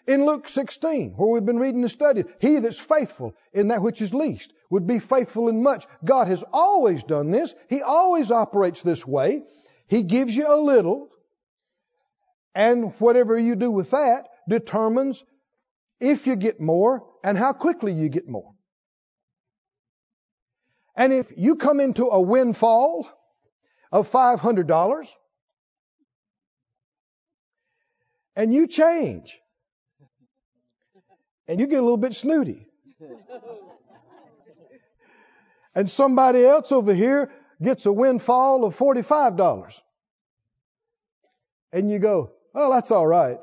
[0.06, 0.10] it.
[0.10, 4.00] In Luke 16, where we've been reading and studying, he that's faithful in that which
[4.00, 5.86] is least would be faithful in much.
[6.04, 7.54] God has always done this.
[7.68, 9.42] He always operates this way.
[9.88, 11.08] He gives you a little,
[12.54, 15.24] and whatever you do with that determines
[16.00, 18.54] if you get more and how quickly you get more.
[20.96, 23.08] And if you come into a windfall
[23.90, 25.08] of $500
[28.36, 29.38] and you change
[31.48, 32.66] and you get a little bit snooty,
[35.74, 37.30] and somebody else over here
[37.62, 39.80] gets a windfall of $45
[41.72, 43.38] and you go, oh, that's all right.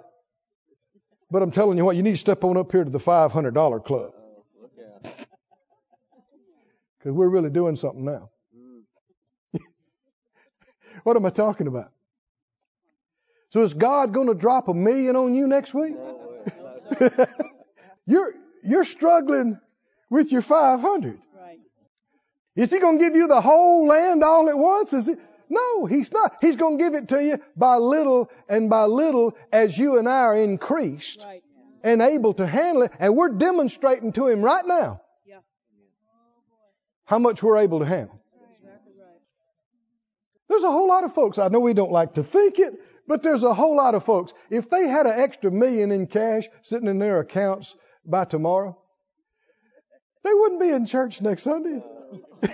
[1.29, 3.85] But I'm telling you what, you need to step on up here to the $500
[3.85, 4.11] club
[5.03, 5.25] because
[7.03, 8.29] we're really doing something now.
[11.03, 11.91] what am I talking about?
[13.49, 15.95] So is God going to drop a million on you next week?
[18.05, 19.59] You're you're struggling
[20.09, 21.19] with your 500.
[22.57, 24.91] Is he going to give you the whole land all at once?
[24.91, 25.19] Is it?
[25.49, 26.35] No, he's not.
[26.41, 30.09] He's going to give it to you by little and by little as you and
[30.09, 31.43] I are increased Right.
[31.83, 32.91] and able to handle it.
[32.99, 35.37] And we're demonstrating to him right now Yeah.
[37.05, 38.19] how much we're able to handle.
[38.51, 39.21] Exactly right.
[40.49, 42.73] There's a whole lot of folks, I know we don't like to think it,
[43.07, 44.33] but there's a whole lot of folks.
[44.49, 48.77] If they had an extra million in cash sitting in their accounts by tomorrow,
[50.23, 51.81] they wouldn't be in church next Sunday.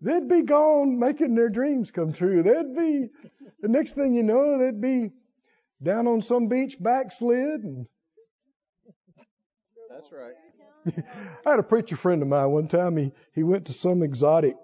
[0.00, 2.42] they'd be gone making their dreams come true.
[2.42, 3.08] They'd be,
[3.60, 5.10] the next thing you know, they'd be
[5.82, 7.62] down on some beach backslid.
[7.62, 7.86] And
[9.90, 10.34] That's right.
[11.46, 12.96] I had a preacher friend of mine one time.
[12.96, 14.56] He, he went to some exotic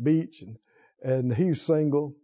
[0.00, 0.58] beach and,
[1.02, 2.14] and he was single.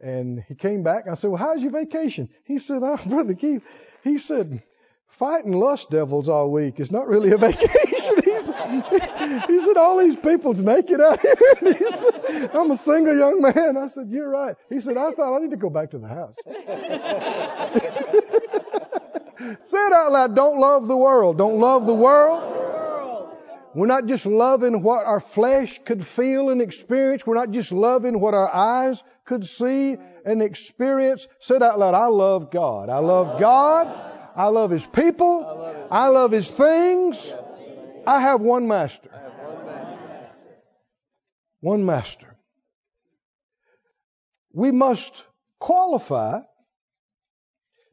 [0.00, 1.08] And he came back.
[1.10, 2.28] I said, Well, how's your vacation?
[2.44, 3.64] He said, Oh, Brother Keith,
[4.04, 4.62] he said,
[5.08, 8.22] fighting lust devils all week is not really a vacation.
[8.24, 11.34] he, said, he said, All these people's naked out here.
[11.60, 13.76] And he said, I'm a single young man.
[13.76, 14.54] I said, You're right.
[14.68, 16.36] He said, I thought I need to go back to the house.
[19.64, 20.34] Say it out loud.
[20.34, 21.38] Don't love the world.
[21.38, 21.94] Don't love the.
[21.94, 22.58] World.
[23.74, 27.26] We're not just loving what our flesh could feel and experience.
[27.26, 31.28] We're not just loving what our eyes could see and experience.
[31.40, 31.94] Say it out loud.
[31.94, 32.88] I love God.
[32.88, 34.07] I love God.
[34.38, 35.88] I love His people.
[35.90, 37.32] I love His things.
[38.06, 39.10] I have one master.
[41.58, 42.36] One master.
[44.52, 45.24] We must
[45.58, 46.42] qualify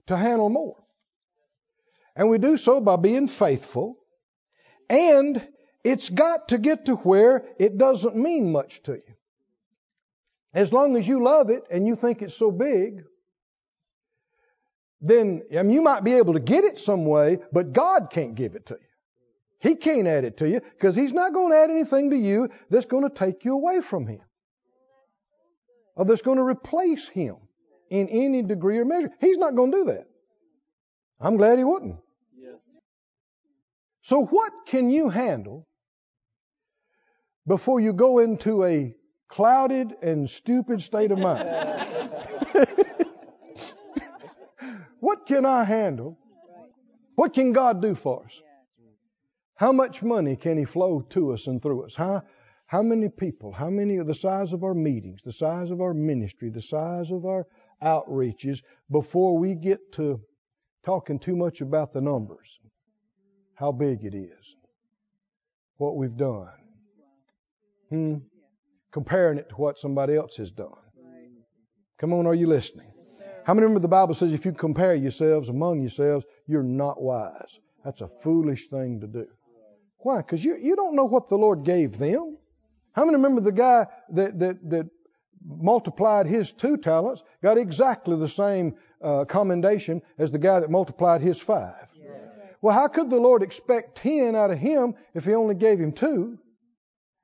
[0.06, 0.78] to handle more.
[2.16, 3.98] And we do so by being faithful.
[4.88, 5.46] And
[5.84, 9.16] it's got to get to where it doesn't mean much to you.
[10.54, 13.04] As long as you love it and you think it's so big,
[15.08, 18.36] then I mean, you might be able to get it some way, but God can't
[18.36, 18.88] give it to you.
[19.60, 22.50] He can't add it to you because He's not going to add anything to you
[22.70, 24.22] that's going to take you away from Him
[25.96, 27.36] or that's going to replace Him
[27.90, 29.12] in any degree or measure.
[29.22, 30.06] He's not going to do that.
[31.20, 31.98] I'm glad He wouldn't.
[34.02, 35.68] So, what can you handle
[37.48, 38.96] before you go into a
[39.30, 41.50] clouded and stupid state of mind?
[45.06, 46.18] what can I handle?
[47.14, 48.42] What can God do for us?
[49.54, 51.94] How much money can He flow to us and through us?
[51.96, 52.24] How,
[52.66, 53.52] how many people?
[53.52, 57.12] How many of the size of our meetings, the size of our ministry, the size
[57.12, 57.46] of our
[57.84, 60.20] outreaches before we get to
[60.84, 62.58] talking too much about the numbers?
[63.54, 64.56] How big it is,
[65.78, 66.50] what we've done.
[67.92, 68.16] Hmm?
[68.92, 70.82] Comparing it to what somebody else has done.
[72.00, 72.95] Come on, are you listening?
[73.46, 77.60] How many remember the Bible says if you compare yourselves among yourselves, you're not wise?
[77.84, 79.28] That's a foolish thing to do.
[80.00, 80.18] Why?
[80.18, 82.38] Because you, you don't know what the Lord gave them.
[82.94, 84.90] How many remember the guy that, that, that
[85.46, 91.22] multiplied his two talents got exactly the same uh, commendation as the guy that multiplied
[91.22, 91.88] his five?
[92.64, 95.92] Well, how could the Lord expect 10 out of him if he only gave him
[95.92, 96.40] two?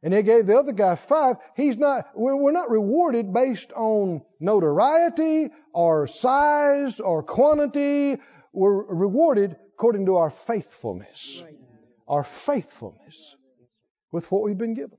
[0.04, 1.38] And they gave the other guy five.
[1.56, 8.18] He's not, we're, we're not rewarded based on notoriety or size or quantity.
[8.52, 11.43] We're rewarded according to our faithfulness.
[12.08, 13.36] Our faithfulness
[14.12, 14.97] with what we've been given.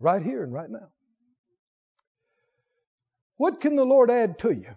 [0.00, 0.88] Right here and right now.
[3.36, 4.74] What can the Lord add to you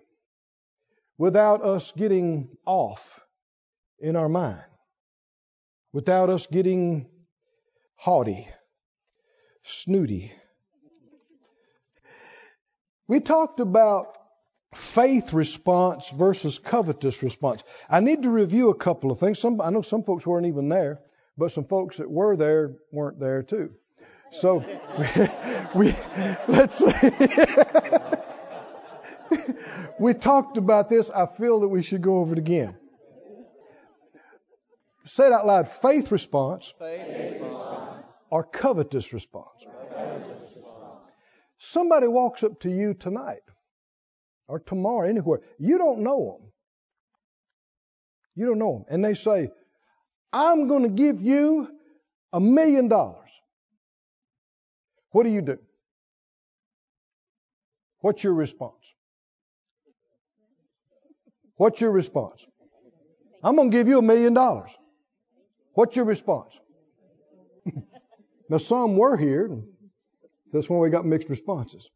[1.17, 3.21] without us getting off
[3.99, 4.63] in our mind?
[5.93, 7.09] Without us getting
[7.95, 8.47] haughty,
[9.63, 10.31] snooty.
[13.07, 14.15] We talked about
[14.73, 17.63] faith response versus covetous response.
[17.89, 19.39] I need to review a couple of things.
[19.39, 21.01] Some, I know some folks weren't even there,
[21.37, 23.71] but some folks that were there weren't there too.
[24.31, 24.59] So
[25.75, 25.93] we,
[26.47, 26.91] let's see.
[29.99, 31.09] we talked about this.
[31.09, 32.77] I feel that we should go over it again.
[35.05, 35.67] Say it out loud.
[35.67, 37.80] Faith response, Faith response.
[38.31, 39.65] Or covetous response.
[41.59, 43.43] Somebody walks up to you tonight
[44.47, 45.41] or tomorrow, anywhere.
[45.59, 46.51] You don't know them.
[48.35, 48.85] You don't know them.
[48.89, 49.49] And they say,
[50.33, 51.67] I'm going to give you
[52.33, 53.29] a million dollars.
[55.11, 55.59] What do you do?
[57.99, 58.93] What's your response?
[61.57, 62.43] What's your response?
[63.43, 64.71] I'm going to give you a million dollars.
[65.73, 66.57] What's your response?
[68.51, 69.49] Now, some were here.
[70.51, 71.89] That's when we got mixed responses.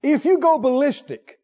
[0.00, 1.40] If you go ballistic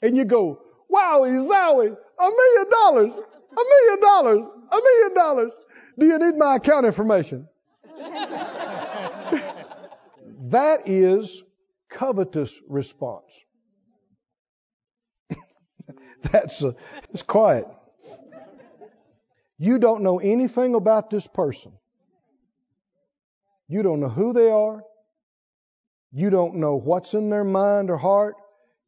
[0.00, 5.60] and you go, wowie zowie, a million dollars, a million dollars, a million dollars,
[5.98, 7.46] do you need my account information?
[10.48, 11.42] that is
[11.90, 13.44] covetous response.
[16.32, 16.74] That's a,
[17.10, 17.66] it's quiet.
[19.58, 21.72] You don't know anything about this person.
[23.70, 24.82] You don't know who they are.
[26.10, 28.34] You don't know what's in their mind or heart.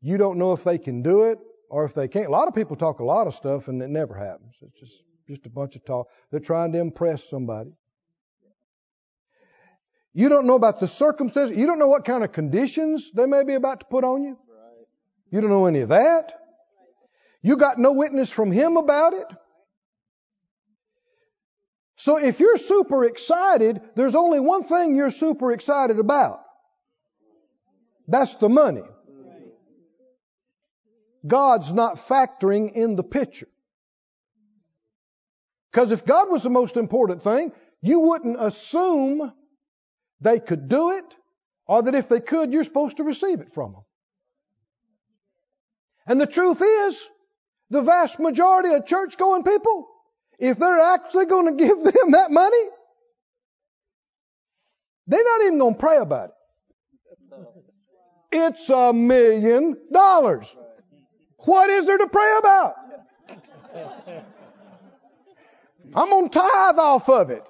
[0.00, 1.38] You don't know if they can do it
[1.70, 2.26] or if they can't.
[2.26, 4.56] A lot of people talk a lot of stuff and it never happens.
[4.60, 6.08] It's just, just a bunch of talk.
[6.32, 7.70] They're trying to impress somebody.
[10.14, 11.56] You don't know about the circumstances.
[11.56, 14.36] You don't know what kind of conditions they may be about to put on you.
[15.30, 16.32] You don't know any of that.
[17.40, 19.26] You got no witness from him about it.
[22.02, 26.40] So if you're super excited, there's only one thing you're super excited about.
[28.08, 28.82] That's the money.
[31.24, 33.46] God's not factoring in the picture.
[35.70, 39.32] Because if God was the most important thing, you wouldn't assume
[40.20, 41.04] they could do it,
[41.66, 43.82] or that if they could, you're supposed to receive it from them.
[46.08, 47.08] And the truth is,
[47.70, 49.88] the vast majority of church going people,
[50.38, 52.64] if they're actually going to give them that money,
[55.06, 56.34] they're not even going to pray about it.
[58.34, 60.54] It's a million dollars.
[61.38, 62.74] What is there to pray about?
[65.94, 67.46] I'm going to tithe off of it.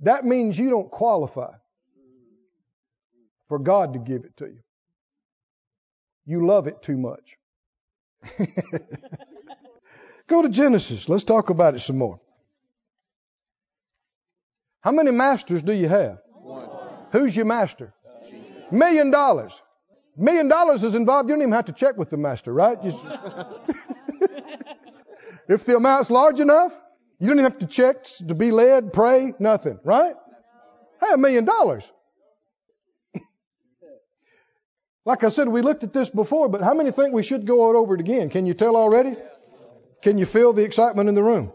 [0.00, 1.52] That means you don't qualify
[3.48, 4.60] for God to give it to you.
[6.24, 7.36] You love it too much.
[10.28, 11.08] Go to Genesis.
[11.08, 12.20] Let's talk about it some more.
[14.80, 16.18] How many masters do you have?
[16.32, 16.68] One.
[17.12, 17.92] Who's your master?
[18.28, 18.72] Jesus.
[18.72, 19.60] Million dollars.
[20.16, 21.28] Million dollars is involved.
[21.28, 22.80] You don't even have to check with the master, right?
[22.82, 23.04] Just
[25.48, 26.72] if the amount's large enough,
[27.18, 30.14] you don't even have to check to be led, pray, nothing, right?
[31.00, 31.88] Hey, a million dollars.
[35.04, 37.76] Like I said, we looked at this before, but how many think we should go
[37.76, 38.28] over it again?
[38.28, 39.14] Can you tell already?
[40.02, 41.52] Can you feel the excitement in the room?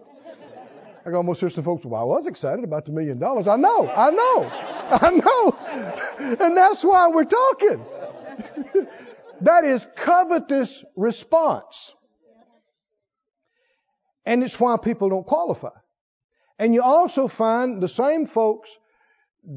[1.01, 3.47] I can almost hear some folks, well, I was excited about the million dollars.
[3.47, 4.49] I know, I know,
[4.91, 5.57] I know.
[6.39, 7.83] And that's why we're talking.
[9.41, 11.93] that is covetous response.
[14.23, 15.71] And it's why people don't qualify.
[16.59, 18.69] And you also find the same folks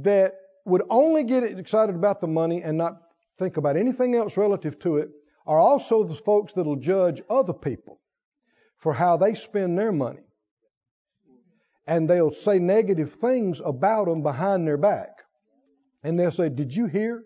[0.02, 2.94] that would only get excited about the money and not
[3.38, 5.10] think about anything else relative to it
[5.46, 8.00] are also the folks that'll judge other people
[8.84, 10.20] for how they spend their money.
[11.86, 15.08] And they'll say negative things about them behind their back.
[16.02, 17.24] And they'll say, Did you hear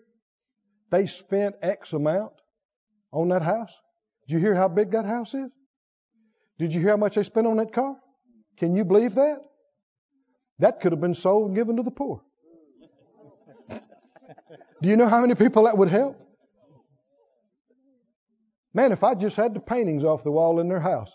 [0.89, 2.31] they spent X amount
[3.11, 3.75] on that house?
[4.25, 5.51] Did you hear how big that house is?
[6.59, 7.97] Did you hear how much they spent on that car?
[8.57, 9.39] Can you believe that?
[10.59, 12.21] That could have been sold and given to the poor.
[13.69, 16.17] Do you know how many people that would help?
[18.73, 21.11] Man, if I just had the paintings off the wall in their house,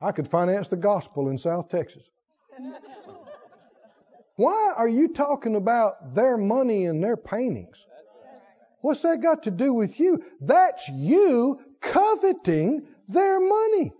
[0.00, 2.08] I could finance the gospel in South Texas.
[4.36, 7.86] Why are you talking about their money and their paintings?
[8.82, 10.22] What's that got to do with you?
[10.40, 13.92] That's you coveting their money.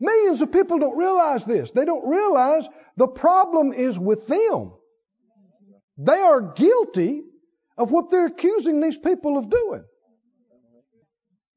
[0.00, 1.70] Millions of people don't realize this.
[1.70, 4.72] They don't realize the problem is with them.
[5.96, 7.22] They are guilty
[7.76, 9.84] of what they're accusing these people of doing.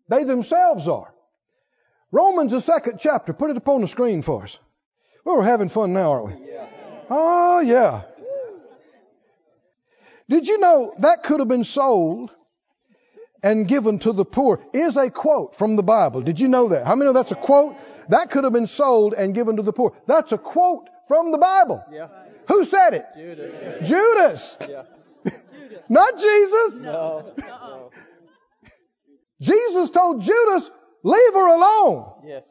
[0.10, 1.11] They themselves are.
[2.12, 3.34] Romans, the second chapter.
[3.34, 4.58] Put it up on the screen for us.
[5.24, 6.52] Well, we're having fun now, aren't we?
[6.52, 6.68] Yeah.
[7.10, 8.02] Oh, yeah.
[10.30, 12.32] Did you know that could have been sold
[13.44, 14.62] and given to the poor?
[14.74, 16.22] Is a quote from the Bible.
[16.22, 16.86] Did you know that?
[16.86, 17.76] How many know that's a quote?
[18.10, 19.94] That could have been sold and given to the poor.
[20.08, 21.84] That's a quote from the Bible.
[21.92, 22.08] Yeah.
[22.48, 23.06] Who said it?
[23.16, 23.90] Judas.
[23.90, 24.58] Judas.
[24.70, 24.84] Yeah.
[25.90, 26.86] Not Jesus.
[26.86, 27.34] No.
[27.38, 27.92] no.
[29.42, 30.72] Jesus told Judas,
[31.04, 32.14] leave her alone.
[32.26, 32.46] Yes.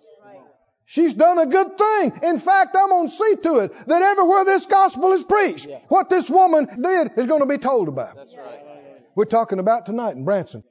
[0.86, 2.18] She's done a good thing.
[2.24, 5.78] In fact, I'm going to see to it that everywhere this gospel is preached, Yeah.
[5.88, 8.16] what this woman did is going to be told about.
[8.16, 8.58] That's right.
[9.14, 10.64] We're talking about tonight in Branson.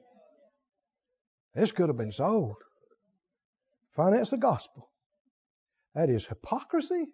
[1.54, 2.56] This could have been sold.
[3.96, 4.90] Finance the gospel.
[5.94, 7.06] That is hypocrisy.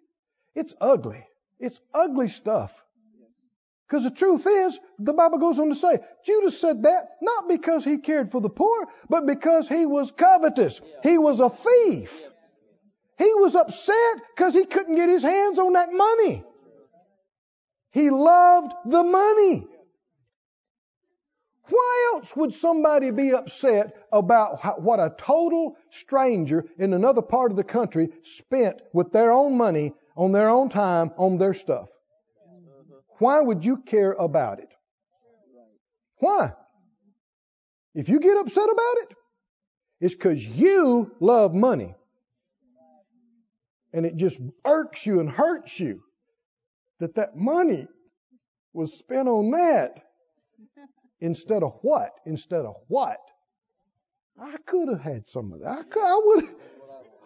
[0.53, 1.25] It's ugly.
[1.59, 2.73] It's ugly stuff.
[3.87, 7.85] Because the truth is, the Bible goes on to say, Judas said that not because
[7.85, 10.81] he cared for the poor, but because he was covetous.
[11.03, 12.29] He was a thief.
[13.17, 16.43] He was upset because he couldn't get his hands on that money.
[17.91, 19.65] He loved the money.
[21.69, 27.57] Why else would somebody be upset about what a total stranger in another part of
[27.57, 31.89] the country spent with their own money, on their own time, on their stuff?
[33.19, 34.69] Why would you care about it?
[36.19, 36.53] Why?
[37.93, 39.17] If you get upset about it,
[39.99, 41.95] it's because you love money.
[43.93, 46.01] And it just irks you and hurts you
[46.99, 47.87] that that money
[48.73, 50.03] was spent on that
[51.19, 52.11] instead of what?
[52.25, 53.17] Instead of what?
[54.39, 55.79] I could have had some of that.
[55.79, 56.43] I, could, I would.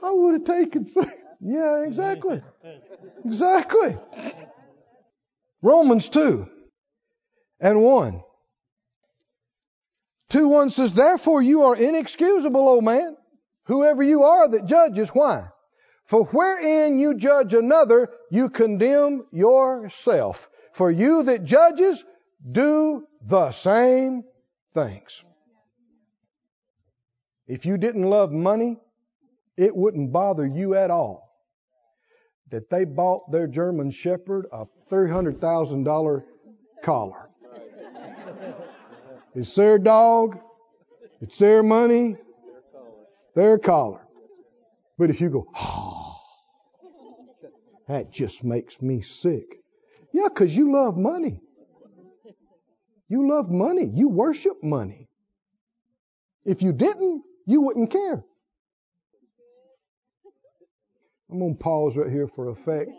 [0.03, 1.11] I would have taken some.
[1.43, 2.39] Yeah, exactly.
[3.25, 3.97] Exactly.
[5.61, 6.47] Romans 2
[7.59, 8.21] and 1.
[10.29, 13.15] 2 1 says, Therefore you are inexcusable, O man,
[13.65, 15.09] whoever you are that judges.
[15.09, 15.47] Why?
[16.05, 20.49] For wherein you judge another, you condemn yourself.
[20.73, 22.03] For you that judges
[22.49, 24.23] do the same
[24.73, 25.23] things.
[27.45, 28.79] If you didn't love money,
[29.57, 31.30] it wouldn't bother you at all
[32.51, 36.23] that they bought their German Shepherd a $300,000
[36.83, 37.29] collar.
[39.33, 40.37] It's their dog.
[41.21, 42.17] It's their money,
[43.35, 44.01] Their collar.
[44.97, 46.19] But if you go, oh,
[47.87, 49.45] that just makes me sick.
[50.11, 51.39] Yeah, because you love money.
[53.07, 53.89] You love money.
[53.93, 55.07] You worship money.
[56.43, 58.23] If you didn't, you wouldn't care.
[61.31, 62.91] I'm going to pause right here for effect.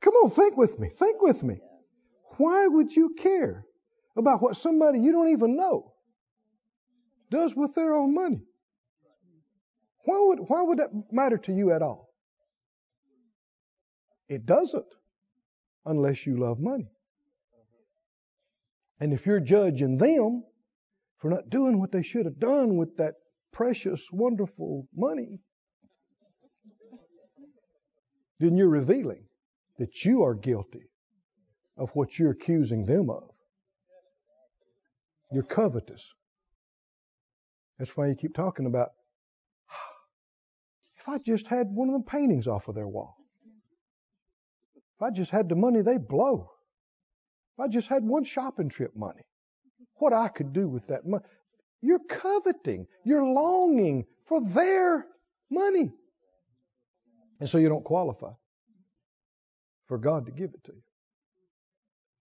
[0.00, 0.90] Come on, think with me.
[0.98, 1.60] Think with me.
[2.36, 3.64] Why would you care
[4.16, 5.92] about what somebody you don't even know
[7.30, 8.42] does with their own money?
[10.04, 12.10] Why would, why would that matter to you at all?
[14.28, 14.86] It doesn't
[15.86, 16.88] unless you love money.
[19.00, 20.44] And if you're judging them
[21.18, 23.14] for not doing what they should have done with that
[23.52, 25.40] precious, wonderful money,
[28.40, 29.24] then you're revealing
[29.78, 30.90] that you are guilty
[31.76, 33.30] of what you're accusing them of.
[35.32, 36.12] You're covetous.
[37.78, 38.88] That's why you keep talking about,
[40.98, 43.16] if I just had one of them paintings off of their wall,
[44.96, 46.50] if I just had the money they blow,
[47.56, 49.22] if I just had one shopping trip money,
[49.96, 51.24] what I could do with that money.
[51.80, 55.06] You're coveting, you're longing for their
[55.50, 55.92] money.
[57.40, 58.32] And so you don't qualify
[59.86, 60.82] for God to give it to you.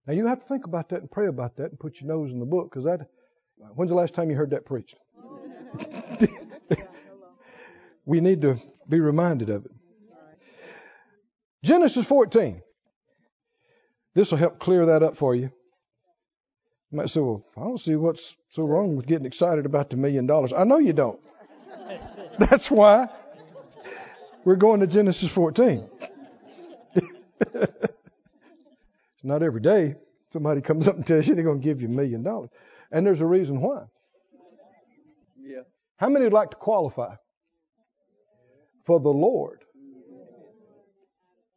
[0.07, 2.33] Now you have to think about that and pray about that and put your nose
[2.33, 3.09] in the book because that.
[3.75, 4.97] When's the last time you heard that preached?
[8.05, 8.57] we need to
[8.89, 9.71] be reminded of it.
[11.63, 12.61] Genesis 14.
[14.15, 15.53] This will help clear that up for you.
[16.93, 19.97] You might say, well, I don't see what's so wrong with getting excited about the
[19.97, 20.53] million dollars.
[20.53, 21.19] I know you don't.
[22.39, 23.09] That's why
[24.45, 25.89] we're going to Genesis 14.
[27.41, 27.75] it's
[29.23, 29.95] not every day
[30.29, 32.51] somebody comes up and tells you they're going to give you a million dollars.
[32.91, 33.85] And there's a reason why.
[35.41, 35.63] Yeah.
[35.97, 37.15] How many would like to qualify
[38.85, 39.61] for the Lord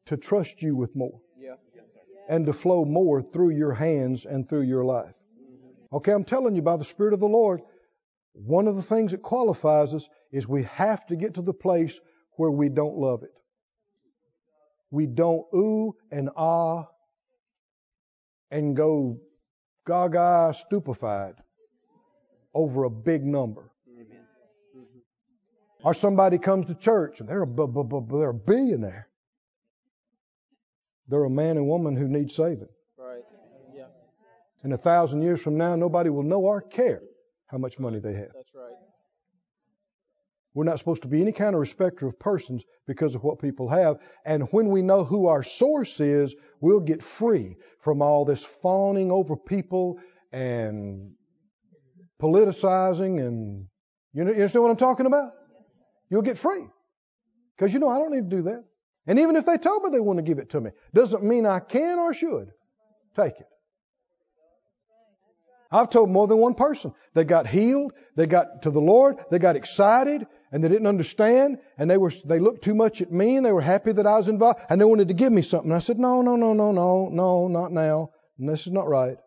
[0.05, 1.55] to trust you with more Yeah.
[2.29, 5.13] and to flow more through your hands and through your life?
[5.95, 7.61] Okay, I'm telling you by the Spirit of the Lord,
[8.33, 11.97] one of the things that qualifies us is we have to get to the place
[12.35, 13.31] where we don't love it.
[14.91, 16.87] We don't ooh and ah
[18.51, 19.21] and go
[19.87, 21.35] gaga stupefied
[22.53, 23.71] over a big number.
[25.81, 29.07] Or somebody comes to church and they're a, bu- bu- bu- they're a billionaire.
[31.07, 32.67] They're a man and woman who need saving.
[34.65, 37.03] And a thousand years from now, nobody will know or care
[37.45, 38.31] how much money they have.
[38.33, 38.73] That's right.
[40.55, 43.69] We're not supposed to be any kind of respecter of persons because of what people
[43.69, 43.97] have.
[44.25, 49.11] And when we know who our source is, we'll get free from all this fawning
[49.11, 49.99] over people
[50.31, 51.11] and
[52.19, 53.67] politicizing and
[54.13, 55.33] you know you understand what I'm talking about?
[56.09, 56.65] You'll get free.
[57.55, 58.63] Because you know I don't need to do that.
[59.05, 61.45] And even if they told me they want to give it to me, doesn't mean
[61.45, 62.49] I can or should
[63.15, 63.45] take it.
[65.71, 66.93] I've told more than one person.
[67.13, 71.59] They got healed, they got to the Lord, they got excited, and they didn't understand,
[71.77, 74.17] and they were they looked too much at me, and they were happy that I
[74.17, 75.71] was involved, and they wanted to give me something.
[75.71, 78.11] I said, No, no, no, no, no, no, not now.
[78.37, 79.17] And this is not right.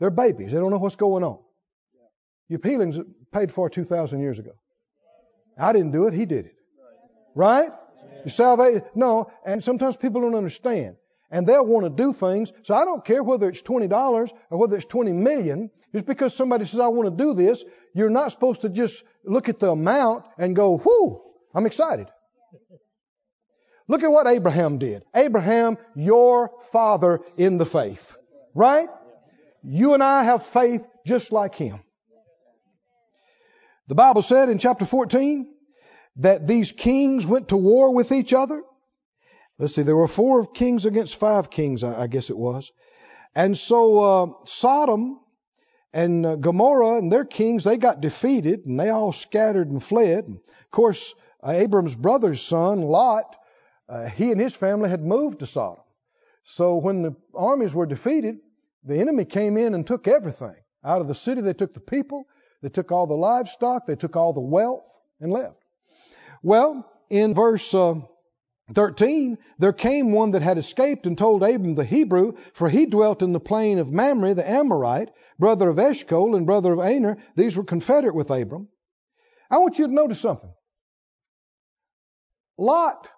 [0.00, 0.52] They're babies.
[0.52, 1.38] They don't know what's going on.
[2.48, 2.98] Your healings
[3.32, 4.52] paid for two thousand years ago.
[5.58, 6.54] I didn't do it, he did it.
[7.34, 7.70] Right?
[8.24, 10.96] Your salvation no, and sometimes people don't understand
[11.30, 12.52] and they'll want to do things.
[12.62, 15.70] So I don't care whether it's twenty dollars or whether it's twenty million.
[15.92, 17.64] Just because somebody says I want to do this,
[17.94, 21.22] you're not supposed to just look at the amount and go, "Whoo,
[21.54, 22.08] I'm excited."
[23.88, 25.02] Look at what Abraham did.
[25.14, 28.16] Abraham, your father in the faith,
[28.54, 28.88] right?
[29.62, 31.80] You and I have faith just like him.
[33.88, 35.48] The Bible said in chapter 14
[36.16, 38.62] that these kings went to war with each other.
[39.58, 42.70] Let's see, there were four kings against five kings, I guess it was.
[43.34, 45.18] And so uh, Sodom
[45.92, 50.26] and uh, Gomorrah and their kings, they got defeated and they all scattered and fled.
[50.26, 53.34] And of course, uh, Abram's brother's son, Lot,
[53.88, 55.82] uh, he and his family had moved to Sodom.
[56.44, 58.36] So when the armies were defeated,
[58.84, 60.54] the enemy came in and took everything.
[60.84, 62.26] Out of the city, they took the people,
[62.62, 64.88] they took all the livestock, they took all the wealth,
[65.20, 65.60] and left.
[66.42, 67.74] Well, in verse.
[68.68, 72.86] Uh, 13, there came one that had escaped and told Abram the Hebrew, for he
[72.86, 77.18] dwelt in the plain of Mamre the Amorite, brother of Eshcol and brother of Aner.
[77.36, 78.68] These were confederate with Abram.
[79.50, 80.52] I want you to notice something.
[82.58, 83.08] Lot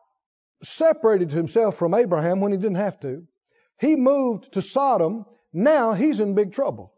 [0.63, 3.27] separated himself from Abraham when he didn't have to.
[3.81, 5.25] He moved to Sodom.
[5.53, 6.93] Now he's in big trouble.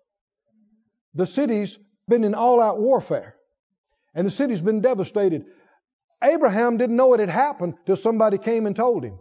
[1.14, 1.78] the city's
[2.08, 3.36] been in all out warfare
[4.14, 5.46] and the city's been devastated.
[6.22, 9.18] Abraham didn't know it had happened till somebody came and told him.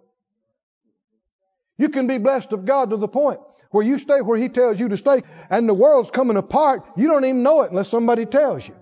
[1.78, 3.40] You can be blessed of God to the point
[3.72, 6.84] where you stay where He tells you to stay and the world's coming apart.
[6.96, 8.76] You don't even know it unless somebody tells you.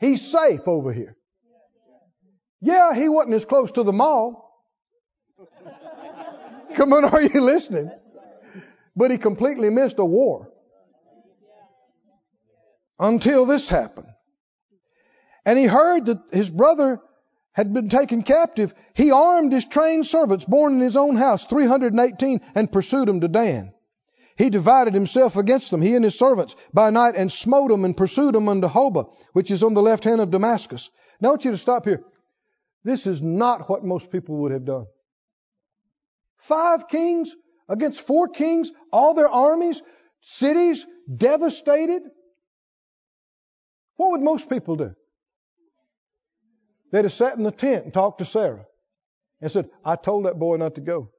[0.00, 1.16] He's safe over here.
[2.60, 4.64] Yeah, he wasn't as close to the mall.
[6.74, 7.90] Come on, are you listening?
[8.96, 10.48] But he completely missed a war
[12.98, 14.11] until this happened.
[15.44, 17.00] And he heard that his brother
[17.52, 18.72] had been taken captive.
[18.94, 23.28] He armed his trained servants born in his own house, 318, and pursued them to
[23.28, 23.72] Dan.
[24.36, 27.96] He divided himself against them, he and his servants, by night, and smote them and
[27.96, 30.88] pursued them unto Hobah, which is on the left hand of Damascus.
[31.20, 32.02] Now I want you to stop here.
[32.84, 34.86] This is not what most people would have done.
[36.38, 37.34] Five kings
[37.68, 39.82] against four kings, all their armies,
[40.20, 40.84] cities
[41.14, 42.02] devastated.
[43.96, 44.94] What would most people do?
[46.92, 48.66] They'd have sat in the tent and talked to Sarah
[49.40, 51.10] and said, I told that boy not to go.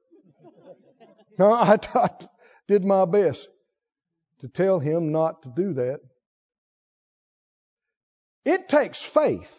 [1.36, 2.10] No, I, I
[2.68, 3.48] did my best
[4.38, 5.98] to tell him not to do that.
[8.44, 9.52] It takes faith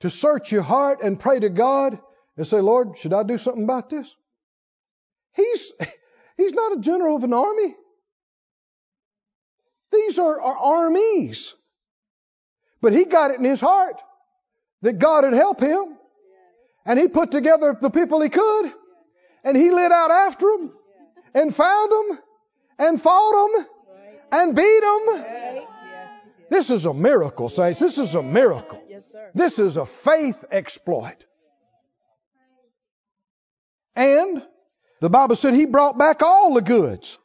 [0.00, 1.98] to search your heart and pray to God
[2.38, 4.16] and say, Lord, should I do something about this?
[5.34, 5.72] He's,
[6.38, 7.76] he's not a general of an army.
[9.92, 11.54] These are, are armies.
[12.82, 14.02] But he got it in his heart
[14.82, 15.96] that God would help him.
[16.84, 18.72] And he put together the people he could.
[19.44, 20.72] And he lit out after them
[21.32, 22.18] and found them
[22.78, 23.66] and fought them
[24.32, 25.24] and beat them.
[26.50, 27.80] This is a miracle, saints.
[27.80, 28.82] This is a miracle.
[29.32, 31.24] This is a faith exploit.
[33.94, 34.42] And
[35.00, 37.16] the Bible said he brought back all the goods.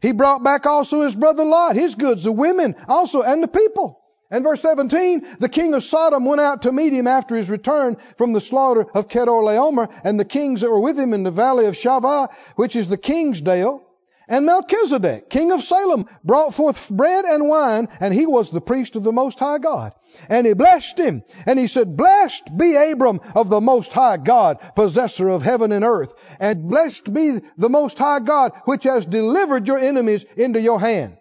[0.00, 3.99] He brought back also his brother Lot, his goods, the women also, and the people.
[4.30, 7.96] And verse 17, the king of Sodom went out to meet him after his return
[8.16, 11.66] from the slaughter of Chedorlaomer, and the kings that were with him in the valley
[11.66, 13.82] of Shaveh, which is the king's dale.
[14.28, 18.94] And Melchizedek, king of Salem, brought forth bread and wine, and he was the priest
[18.94, 19.92] of the Most High God.
[20.28, 24.60] And he blessed him, and he said, Blessed be Abram of the Most High God,
[24.76, 29.66] possessor of heaven and earth, and blessed be the Most High God, which has delivered
[29.66, 31.16] your enemies into your hand.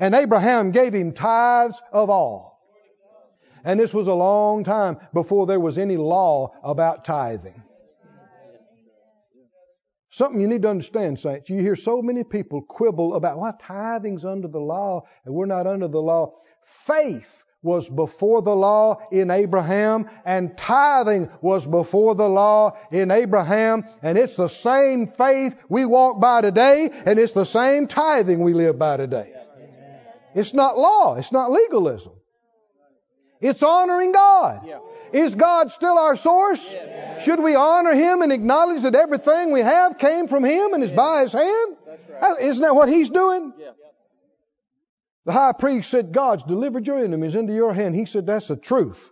[0.00, 2.58] And Abraham gave him tithes of all.
[3.62, 7.62] And this was a long time before there was any law about tithing.
[10.08, 11.50] Something you need to understand, saints.
[11.50, 15.66] You hear so many people quibble about why tithing's under the law and we're not
[15.66, 16.32] under the law.
[16.86, 23.84] Faith was before the law in Abraham, and tithing was before the law in Abraham,
[24.00, 28.54] and it's the same faith we walk by today, and it's the same tithing we
[28.54, 29.34] live by today.
[30.34, 32.12] It's not law, it's not legalism.
[33.40, 34.68] It's honoring God.
[35.12, 36.74] Is God still our source?
[37.22, 40.92] Should we honor Him and acknowledge that everything we have came from Him and is
[40.92, 41.76] by His hand?
[42.40, 43.52] Isn't that what He's doing?
[45.24, 47.94] The high priest said, God's delivered your enemies into your hand.
[47.94, 49.10] He said, That's the truth.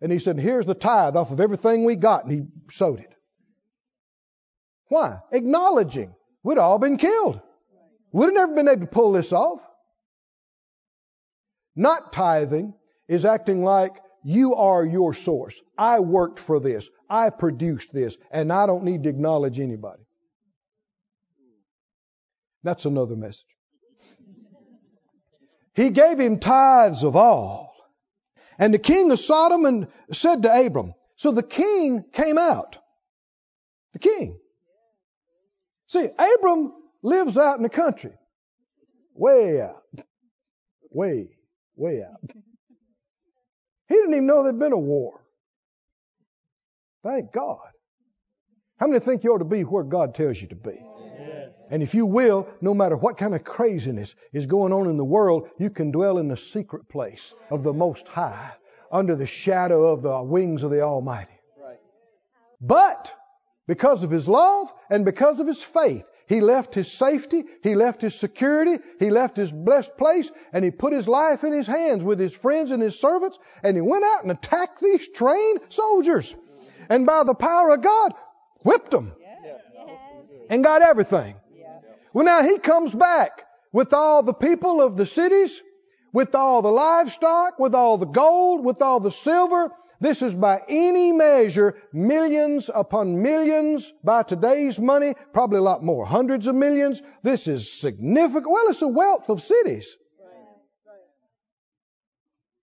[0.00, 2.24] And he said, Here's the tithe off of everything we got.
[2.24, 3.12] And he sowed it.
[4.88, 5.18] Why?
[5.32, 7.40] Acknowledging we'd all been killed.
[8.12, 9.60] We'd have never been able to pull this off.
[11.76, 12.74] Not tithing
[13.08, 15.60] is acting like you are your source.
[15.76, 16.88] I worked for this.
[17.10, 18.16] I produced this.
[18.30, 20.02] And I don't need to acknowledge anybody.
[22.62, 23.44] That's another message.
[25.74, 27.74] He gave him tithes of all.
[28.58, 32.78] And the king of Sodom and said to Abram, so the king came out.
[33.92, 34.38] The king.
[35.88, 36.72] See, Abram
[37.02, 38.12] lives out in the country.
[39.14, 39.82] Way out.
[40.90, 41.36] Way,
[41.76, 42.30] way out.
[43.86, 45.20] He didn't even know there'd been a war.
[47.04, 47.58] Thank God.
[48.78, 50.80] How many think you ought to be where God tells you to be?
[51.70, 55.04] And if you will, no matter what kind of craziness is going on in the
[55.04, 58.52] world, you can dwell in the secret place of the Most High,
[58.92, 61.32] under the shadow of the wings of the Almighty.
[61.60, 61.78] Right.
[62.60, 63.14] But
[63.66, 68.00] because of his love and because of his faith, he left his safety, he left
[68.00, 72.02] his security, he left his blessed place, and he put his life in his hands
[72.02, 76.34] with his friends and his servants, and he went out and attacked these trained soldiers.
[76.88, 78.14] And by the power of God,
[78.62, 79.12] whipped them
[80.48, 81.36] and got everything.
[82.12, 85.60] Well, now he comes back with all the people of the cities,
[86.12, 89.72] with all the livestock, with all the gold, with all the silver.
[90.04, 96.04] This is by any measure millions upon millions by today's money, probably a lot more,
[96.04, 97.00] hundreds of millions.
[97.22, 98.50] This is significant.
[98.50, 99.96] Well, it's a wealth of cities.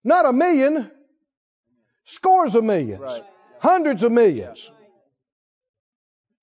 [0.03, 0.91] Not a million,
[2.03, 3.19] scores of millions,
[3.59, 4.71] hundreds of millions.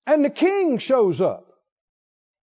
[0.05, 1.45] And the king shows up.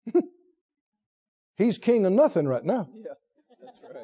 [1.58, 2.88] He's king of nothing right now.
[2.96, 3.16] Yeah.
[3.62, 4.04] That's right.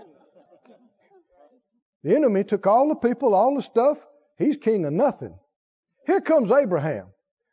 [2.03, 3.97] The enemy took all the people, all the stuff.
[4.41, 5.35] He's king of nothing.
[6.07, 7.07] Here comes Abraham,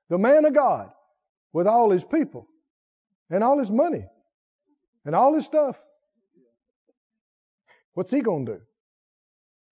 [0.08, 0.90] the man of God,
[1.52, 2.48] with all his people
[3.30, 4.06] and all his money
[5.04, 5.78] and all his stuff.
[7.92, 8.60] What's he going to do?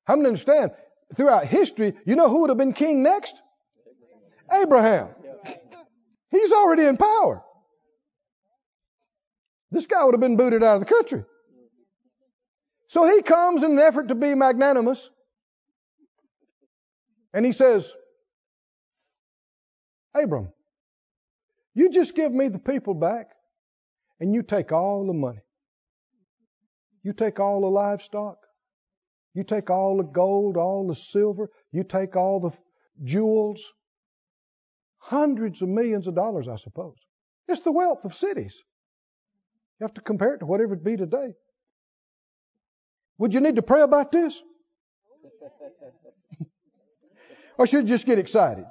[0.05, 0.73] How many understand?
[1.15, 3.41] Throughout history, you know who would have been king next?
[4.53, 5.09] Abraham.
[6.31, 7.43] He's already in power.
[9.71, 11.25] This guy would have been booted out of the country.
[12.89, 15.09] So he comes in an effort to be magnanimous.
[17.33, 17.93] And he says,
[20.15, 20.49] Abram,
[21.75, 23.29] you just give me the people back
[24.19, 25.43] and you take all the money.
[27.03, 28.39] You take all the livestock.
[29.35, 31.51] You take all the gold, all the silver.
[31.71, 32.51] You take all the
[33.05, 33.63] jewels.
[34.99, 36.97] Hundreds of millions of dollars, I suppose.
[37.47, 38.63] It's the wealth of cities.
[39.79, 41.35] You have to compare it to whatever it be today.
[43.19, 44.43] Would you need to pray about this?
[47.59, 48.65] Or should you just get excited?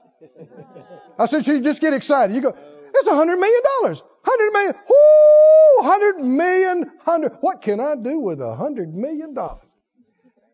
[1.18, 2.36] I said, should you just get excited?
[2.36, 2.56] You go,
[2.94, 4.04] it's a hundred million dollars.
[4.24, 4.76] Hundred million.
[4.90, 5.84] Whoo!
[5.88, 6.92] Hundred million.
[7.00, 7.34] Hundred.
[7.42, 9.68] What can I do with a hundred million dollars?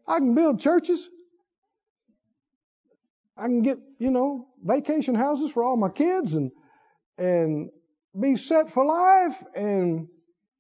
[0.08, 1.10] I can build churches.
[3.38, 6.52] I can get, you know, vacation houses for all my kids and
[7.18, 7.70] and
[8.20, 9.44] be set for life.
[9.56, 10.08] And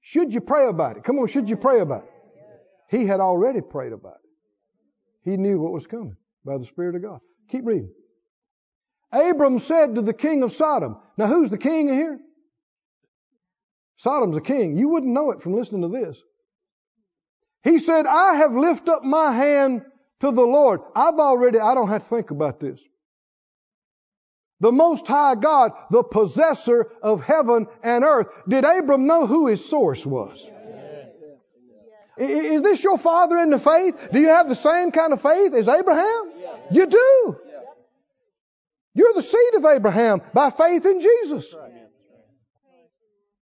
[0.01, 1.03] should you pray about it?
[1.03, 2.09] Come on, should you pray about it?
[2.97, 5.29] He had already prayed about it.
[5.29, 7.19] He knew what was coming by the Spirit of God.
[7.51, 7.91] Keep reading.
[9.11, 10.97] Abram said to the king of Sodom.
[11.17, 12.17] Now, who's the king here?
[13.97, 14.77] Sodom's a king.
[14.77, 16.17] You wouldn't know it from listening to this.
[17.63, 19.83] He said, I have lifted up my hand
[20.21, 20.81] to the Lord.
[20.95, 22.81] I've already, I don't have to think about this.
[24.61, 28.27] The Most High God, the possessor of heaven and earth.
[28.47, 30.49] Did Abram know who his source was?
[32.17, 34.09] Is this your father in the faith?
[34.11, 36.30] Do you have the same kind of faith as Abraham?
[36.71, 37.37] You do.
[38.93, 41.55] You're the seed of Abraham by faith in Jesus.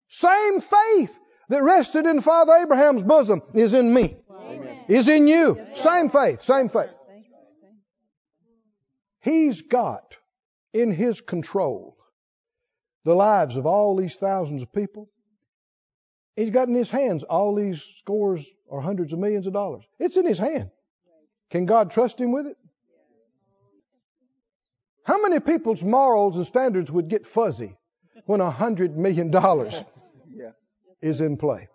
[0.10, 1.18] Same faith
[1.50, 4.18] that rested in Father Abraham's bosom is in me,
[4.88, 5.66] is in you.
[5.76, 6.90] Same faith, same faith.
[9.22, 10.16] He's got
[10.74, 11.98] in his control
[13.04, 15.10] the lives of all these thousands of people.
[16.36, 19.86] He's got in his hands all these scores or hundreds of millions of dollars.
[20.00, 20.70] It's in his hand.
[21.50, 22.58] Can God trust him with it?
[25.08, 27.78] How many people's morals and standards would get fuzzy
[28.26, 29.74] when a hundred million dollars
[30.30, 30.52] Yeah.
[31.02, 31.70] is in play?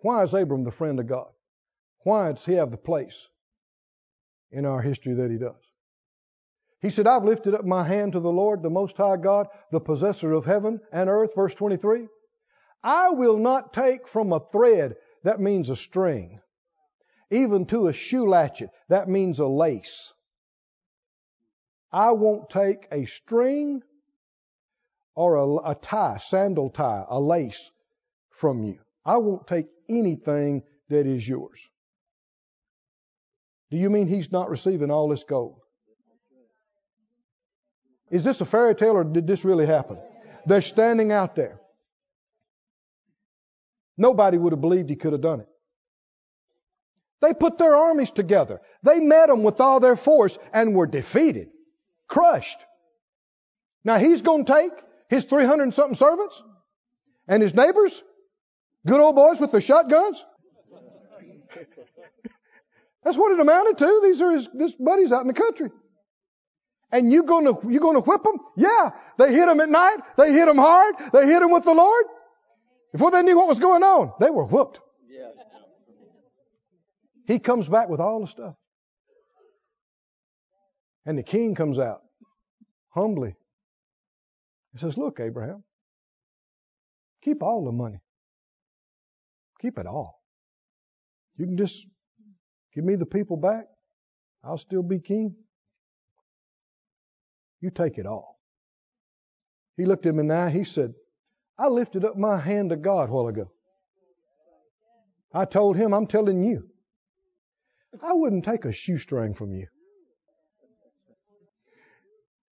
[0.00, 1.30] Why is Abram the friend of God?
[2.04, 3.26] Why does he have the place
[4.50, 5.54] in our history that he does?
[6.82, 9.80] He said, I've lifted up my hand to the Lord, the Most High God, the
[9.80, 11.34] possessor of heaven and earth.
[11.34, 12.08] Verse 23.
[12.82, 16.40] I will not take from a thread, that means a string,
[17.30, 20.12] even to a shoe latchet, that means a lace.
[21.92, 23.82] I won't take a string
[25.14, 27.70] or a, a tie, sandal tie, a lace
[28.30, 28.78] from you.
[29.04, 31.68] I won't take anything that is yours.
[33.70, 35.58] Do you mean he's not receiving all this gold?
[38.10, 39.98] Is this a fairy tale or did this really happen?
[40.44, 41.60] They're standing out there.
[43.96, 45.48] Nobody would have believed he could have done it.
[47.22, 48.60] They put their armies together.
[48.82, 51.48] They met them with all their force and were defeated,
[52.12, 52.58] crushed.
[53.84, 54.72] Now he's going to take
[55.08, 56.42] his 300 and something servants
[57.26, 58.02] and his neighbors,
[58.86, 60.22] good old boys with their shotguns.
[63.02, 64.00] That's what it amounted to.
[64.04, 65.70] These are his, his buddies out in the country.
[66.92, 68.36] And you gonna, you gonna whip them?
[68.56, 68.90] Yeah.
[69.18, 69.96] They hit them at night.
[70.18, 70.94] They hit them hard.
[71.14, 72.04] They hit them with the Lord.
[72.92, 74.80] Before they knew what was going on, they were whooped.
[77.26, 78.54] He comes back with all the stuff.
[81.06, 82.01] And the king comes out
[82.94, 83.34] humbly.
[84.72, 85.64] He says, Look, Abraham,
[87.22, 88.00] keep all the money.
[89.60, 90.22] Keep it all.
[91.36, 91.86] You can just
[92.74, 93.66] give me the people back.
[94.44, 95.36] I'll still be king.
[97.60, 98.40] You take it all.
[99.76, 100.50] He looked him in the eye.
[100.50, 100.92] He said,
[101.58, 103.50] I lifted up my hand to God a while ago.
[105.32, 106.68] I told him, I'm telling you,
[108.02, 109.66] I wouldn't take a shoestring from you.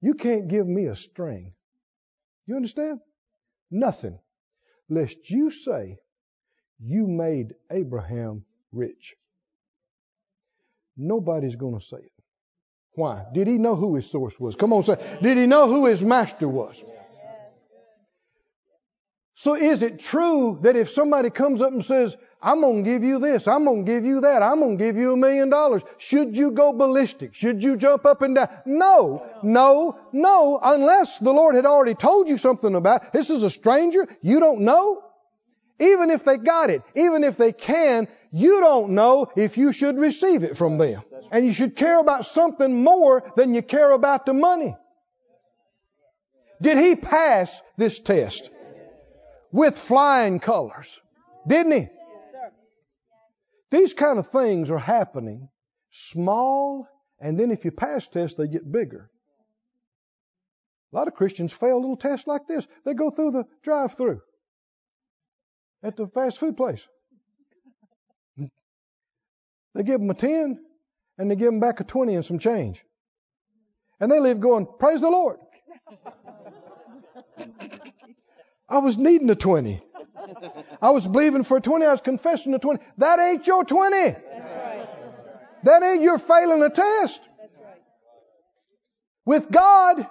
[0.01, 1.53] You can't give me a string.
[2.47, 3.01] You understand?
[3.71, 4.19] Nothing.
[4.89, 5.99] Lest you say
[6.79, 9.15] you made Abraham rich.
[10.97, 12.13] Nobody's going to say it.
[12.95, 13.25] Why?
[13.33, 14.57] Did he know who his source was?
[14.57, 14.97] Come on, say.
[15.23, 16.83] Did he know who his master was?
[19.41, 23.03] So is it true that if somebody comes up and says, I'm going to give
[23.03, 25.49] you this, I'm going to give you that, I'm going to give you a million
[25.49, 27.35] dollars, should you go ballistic?
[27.35, 28.51] Should you jump up and down?
[28.67, 33.13] No, no, no, unless the Lord had already told you something about it.
[33.15, 35.03] This is a stranger, you don't know.
[35.79, 39.97] Even if they got it, even if they can, you don't know if you should
[39.97, 41.01] receive it from them.
[41.33, 44.77] And you should care about something more than you care about the money.
[46.61, 48.51] Did he pass this test?
[49.53, 51.01] With flying colors.
[51.47, 51.79] Didn't he?
[51.79, 52.53] Yes.
[53.71, 55.49] These kind of things are happening
[55.91, 56.87] small,
[57.21, 59.11] and then if you pass tests, they get bigger.
[60.93, 62.67] A lot of Christians fail little tests like this.
[62.85, 64.21] They go through the drive through
[65.83, 66.87] at the fast food place.
[69.75, 70.59] They give them a 10
[71.19, 72.85] and they give them back a 20 and some change.
[74.01, 75.39] And they leave going, Praise the Lord.
[78.71, 79.83] I was needing a 20.
[80.81, 81.85] I was believing for a 20.
[81.85, 82.83] I was confessing a 20.
[82.99, 83.97] That ain't your 20.
[83.97, 84.89] Right.
[85.65, 87.21] That ain't your failing a test.
[89.25, 90.07] With God,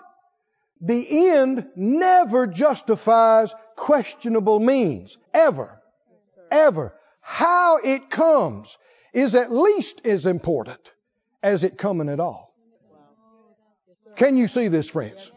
[0.82, 5.18] the end never justifies questionable means.
[5.34, 5.82] Ever.
[6.52, 6.94] Ever.
[7.22, 8.78] How it comes
[9.14, 10.80] is at least as important
[11.42, 12.54] as it coming at all.
[14.16, 15.32] Can you see this, friends?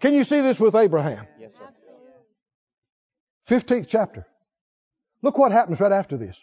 [0.00, 1.26] Can you see this with Abraham?
[1.38, 1.64] Yes, sir.
[3.50, 4.26] 15th chapter.
[5.22, 6.40] Look what happens right after this.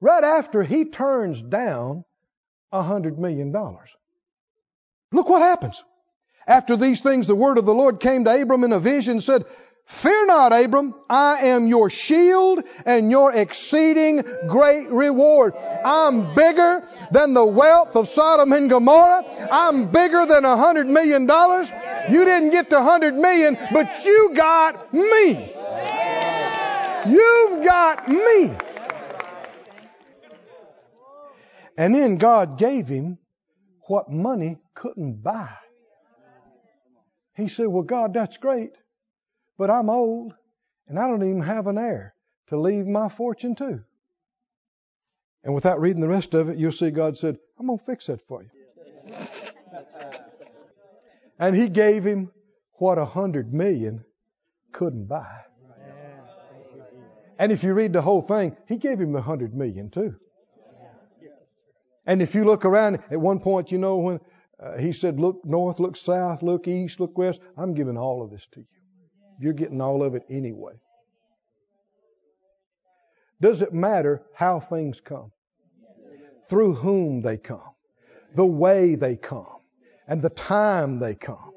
[0.00, 2.04] Right after he turns down
[2.70, 3.90] a hundred million dollars.
[5.10, 5.82] Look what happens.
[6.46, 9.22] After these things, the word of the Lord came to Abram in a vision and
[9.22, 9.44] said,
[9.86, 15.54] Fear not, Abram, I am your shield and your exceeding great reward.
[15.56, 19.48] I'm bigger than the wealth of Sodom and Gomorrah.
[19.50, 21.70] I'm bigger than a hundred million dollars.
[22.10, 25.55] You didn't get the hundred million, but you got me.
[27.08, 28.56] You've got me.
[31.78, 33.18] And then God gave him
[33.82, 35.50] what money couldn't buy.
[37.34, 38.72] He said, Well, God, that's great,
[39.58, 40.32] but I'm old
[40.88, 42.14] and I don't even have an heir
[42.48, 43.82] to leave my fortune to.
[45.44, 48.06] And without reading the rest of it, you'll see God said, I'm going to fix
[48.06, 48.50] that for you.
[51.38, 52.30] And he gave him
[52.74, 54.04] what a hundred million
[54.72, 55.42] couldn't buy.
[57.38, 60.16] And if you read the whole thing, he gave him the hundred million too.
[62.06, 64.20] And if you look around, at one point, you know, when
[64.60, 68.30] uh, he said, Look north, look south, look east, look west, I'm giving all of
[68.30, 68.66] this to you.
[69.40, 70.74] You're getting all of it anyway.
[73.40, 75.32] Does it matter how things come?
[76.48, 77.74] Through whom they come,
[78.34, 79.58] the way they come,
[80.06, 81.52] and the time they come.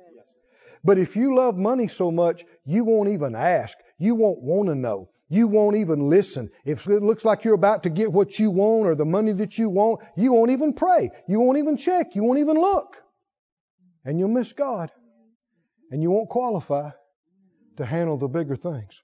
[0.83, 3.77] But if you love money so much, you won't even ask.
[3.97, 5.09] You won't want to know.
[5.29, 6.49] You won't even listen.
[6.65, 9.57] If it looks like you're about to get what you want or the money that
[9.59, 11.11] you want, you won't even pray.
[11.27, 12.15] You won't even check.
[12.15, 12.97] You won't even look.
[14.03, 14.89] And you'll miss God.
[15.91, 16.89] And you won't qualify
[17.77, 19.01] to handle the bigger things.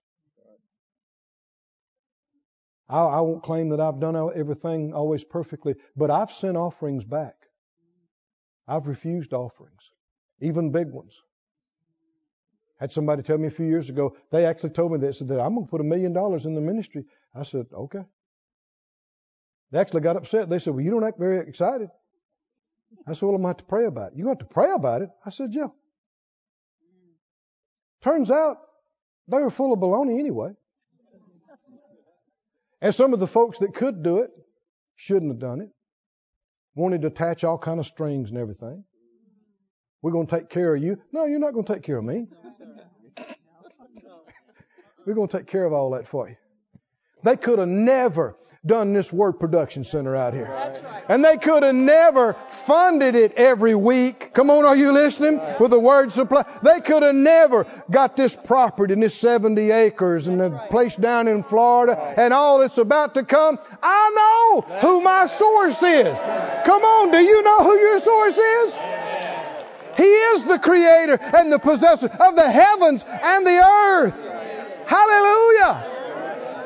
[2.90, 7.36] I, I won't claim that I've done everything always perfectly, but I've sent offerings back.
[8.68, 9.92] I've refused offerings,
[10.42, 11.22] even big ones.
[12.86, 15.56] Had somebody tell me a few years ago, they actually told me this, that I'm
[15.56, 17.06] going to put a million dollars in the ministry.
[17.34, 18.04] I said, okay.
[19.72, 20.50] They actually got upset.
[20.50, 21.90] They said, well, you don't act very excited.
[23.08, 24.18] I said, well, I'm going to have to pray about it.
[24.18, 25.10] You going to have to pray about it?
[25.26, 25.70] I said, yeah.
[28.04, 28.58] Turns out
[29.30, 30.52] they were full of baloney anyway.
[32.82, 34.30] And some of the folks that could do it
[34.96, 35.70] shouldn't have done it.
[36.76, 38.84] Wanted to attach all kind of strings and everything.
[40.06, 41.00] We're going to take care of you.
[41.12, 42.28] No, you're not going to take care of me.
[45.04, 46.36] We're going to take care of all that for you.
[47.24, 50.46] They could have never done this word production center out here.
[51.10, 54.32] And they could have never funded it every week.
[54.36, 55.42] Come on, are you listening?
[55.60, 56.46] With the word supply.
[56.62, 61.28] They could have never got this property and this 70 acres and the place down
[61.28, 63.58] in Florida and all that's about to come.
[63.82, 66.20] I know who my source is.
[66.20, 69.05] Come on, do you know who your source is?
[69.96, 74.30] He is the creator and the possessor of the heavens and the earth.
[74.88, 75.92] Hallelujah.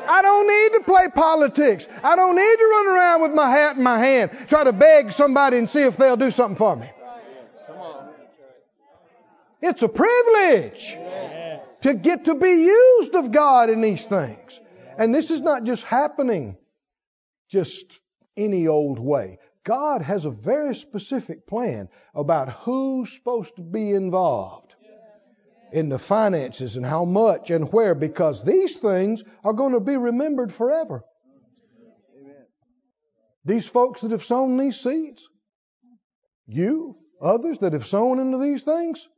[0.08, 1.86] I don't need to play politics.
[2.02, 5.12] I don't need to run around with my hat in my hand, try to beg
[5.12, 6.90] somebody and see if they'll do something for me.
[9.62, 10.98] It's a privilege
[11.82, 14.60] to get to be used of God in these things.
[14.98, 16.56] And this is not just happening
[17.48, 18.00] just
[18.36, 19.38] any old way.
[19.64, 24.74] God has a very specific plan about who's supposed to be involved
[25.72, 29.96] in the finances and how much and where because these things are going to be
[29.96, 31.04] remembered forever.
[33.44, 35.28] These folks that have sown these seeds,
[36.46, 39.08] you, others that have sown into these things,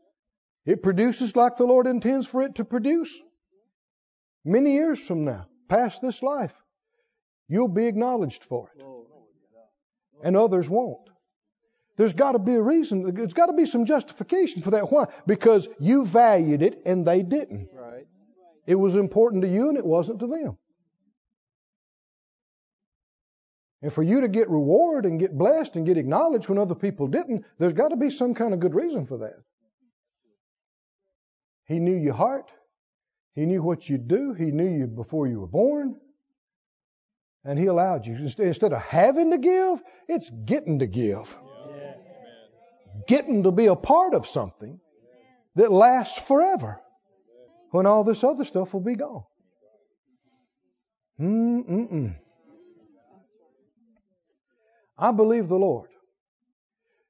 [0.65, 3.13] it produces like the Lord intends for it to produce.
[4.45, 6.55] Many years from now, past this life,
[7.49, 8.83] you'll be acknowledged for it.
[10.23, 11.09] And others won't.
[11.97, 13.15] There's got to be a reason.
[13.15, 14.91] There's got to be some justification for that.
[14.91, 15.07] Why?
[15.27, 17.69] Because you valued it and they didn't.
[17.73, 18.07] Right.
[18.67, 20.57] It was important to you and it wasn't to them.
[23.83, 27.09] And for you to get reward and get blessed and get acknowledged when other people
[27.09, 29.35] didn't, there's got to be some kind of good reason for that.
[31.67, 32.51] He knew your heart.
[33.35, 34.35] He knew what you'd do.
[34.35, 35.97] He knew you before you were born.
[37.45, 38.17] And He allowed you.
[38.17, 41.37] Instead of having to give, it's getting to give.
[43.09, 44.79] Getting to be a part of something
[45.57, 46.81] that lasts forever
[47.71, 49.25] when all this other stuff will be gone.
[51.21, 52.17] Mm-mm-mm.
[54.99, 55.91] I believe the Lord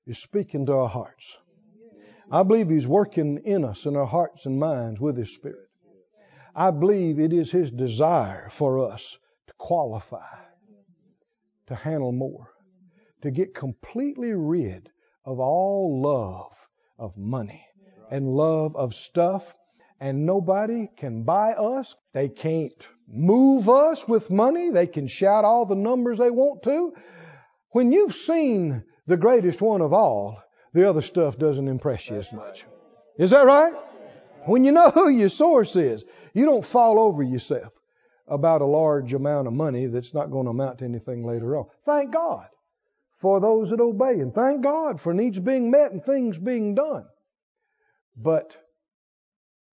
[0.06, 1.36] is speaking to our hearts.
[2.30, 5.68] I believe He's working in us, in our hearts and minds, with His Spirit.
[6.54, 9.18] I believe it is His desire for us
[9.62, 10.34] qualify,
[11.68, 12.48] to handle more,
[13.22, 14.90] to get completely rid
[15.24, 16.68] of all love
[16.98, 17.64] of money
[18.10, 19.54] and love of stuff.
[20.00, 21.94] And nobody can buy us.
[22.12, 24.70] They can't move us with money.
[24.70, 26.94] They can shout all the numbers they want to.
[27.70, 32.32] When you've seen the greatest one of all, the other stuff doesn't impress you as
[32.32, 32.64] much.
[33.16, 33.74] Is that right?
[34.44, 37.72] When you know who your source is, you don't fall over yourself
[38.26, 41.66] about a large amount of money that's not going to amount to anything later on.
[41.84, 42.46] Thank God
[43.18, 47.04] for those that obey, and thank God for needs being met and things being done.
[48.16, 48.56] But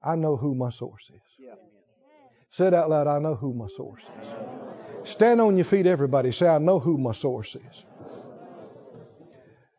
[0.02, 1.20] I know who my source is.
[1.38, 1.54] Yeah.
[2.50, 4.28] Say it out loud I know who my source is.
[5.10, 6.32] Stand on your feet, everybody.
[6.32, 7.84] Say, I know who my source is.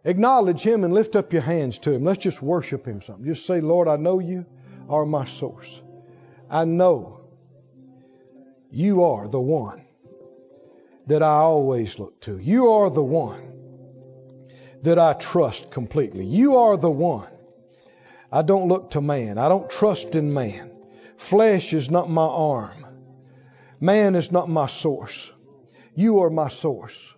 [0.06, 2.04] Acknowledge Him and lift up your hands to Him.
[2.04, 3.26] Let's just worship Him some.
[3.26, 4.46] Just say, Lord, I know you
[4.88, 5.82] are my source.
[6.50, 7.19] I know
[8.72, 9.86] you are the one
[11.08, 12.38] that I always look to.
[12.38, 13.50] You are the one
[14.84, 16.26] that I trust completely.
[16.26, 17.28] You are the one.
[18.32, 19.38] I don't look to man.
[19.38, 20.72] I don't trust in man.
[21.18, 22.86] Flesh is not my arm.
[23.80, 25.32] Man is not my source.
[25.96, 27.14] You are my source.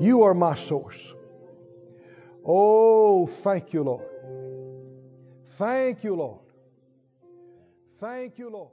[0.00, 1.12] You are my source.
[2.44, 4.06] Oh, thank you, Lord.
[5.58, 6.40] Thank you, Lord.
[8.00, 8.72] Thank you, Lord.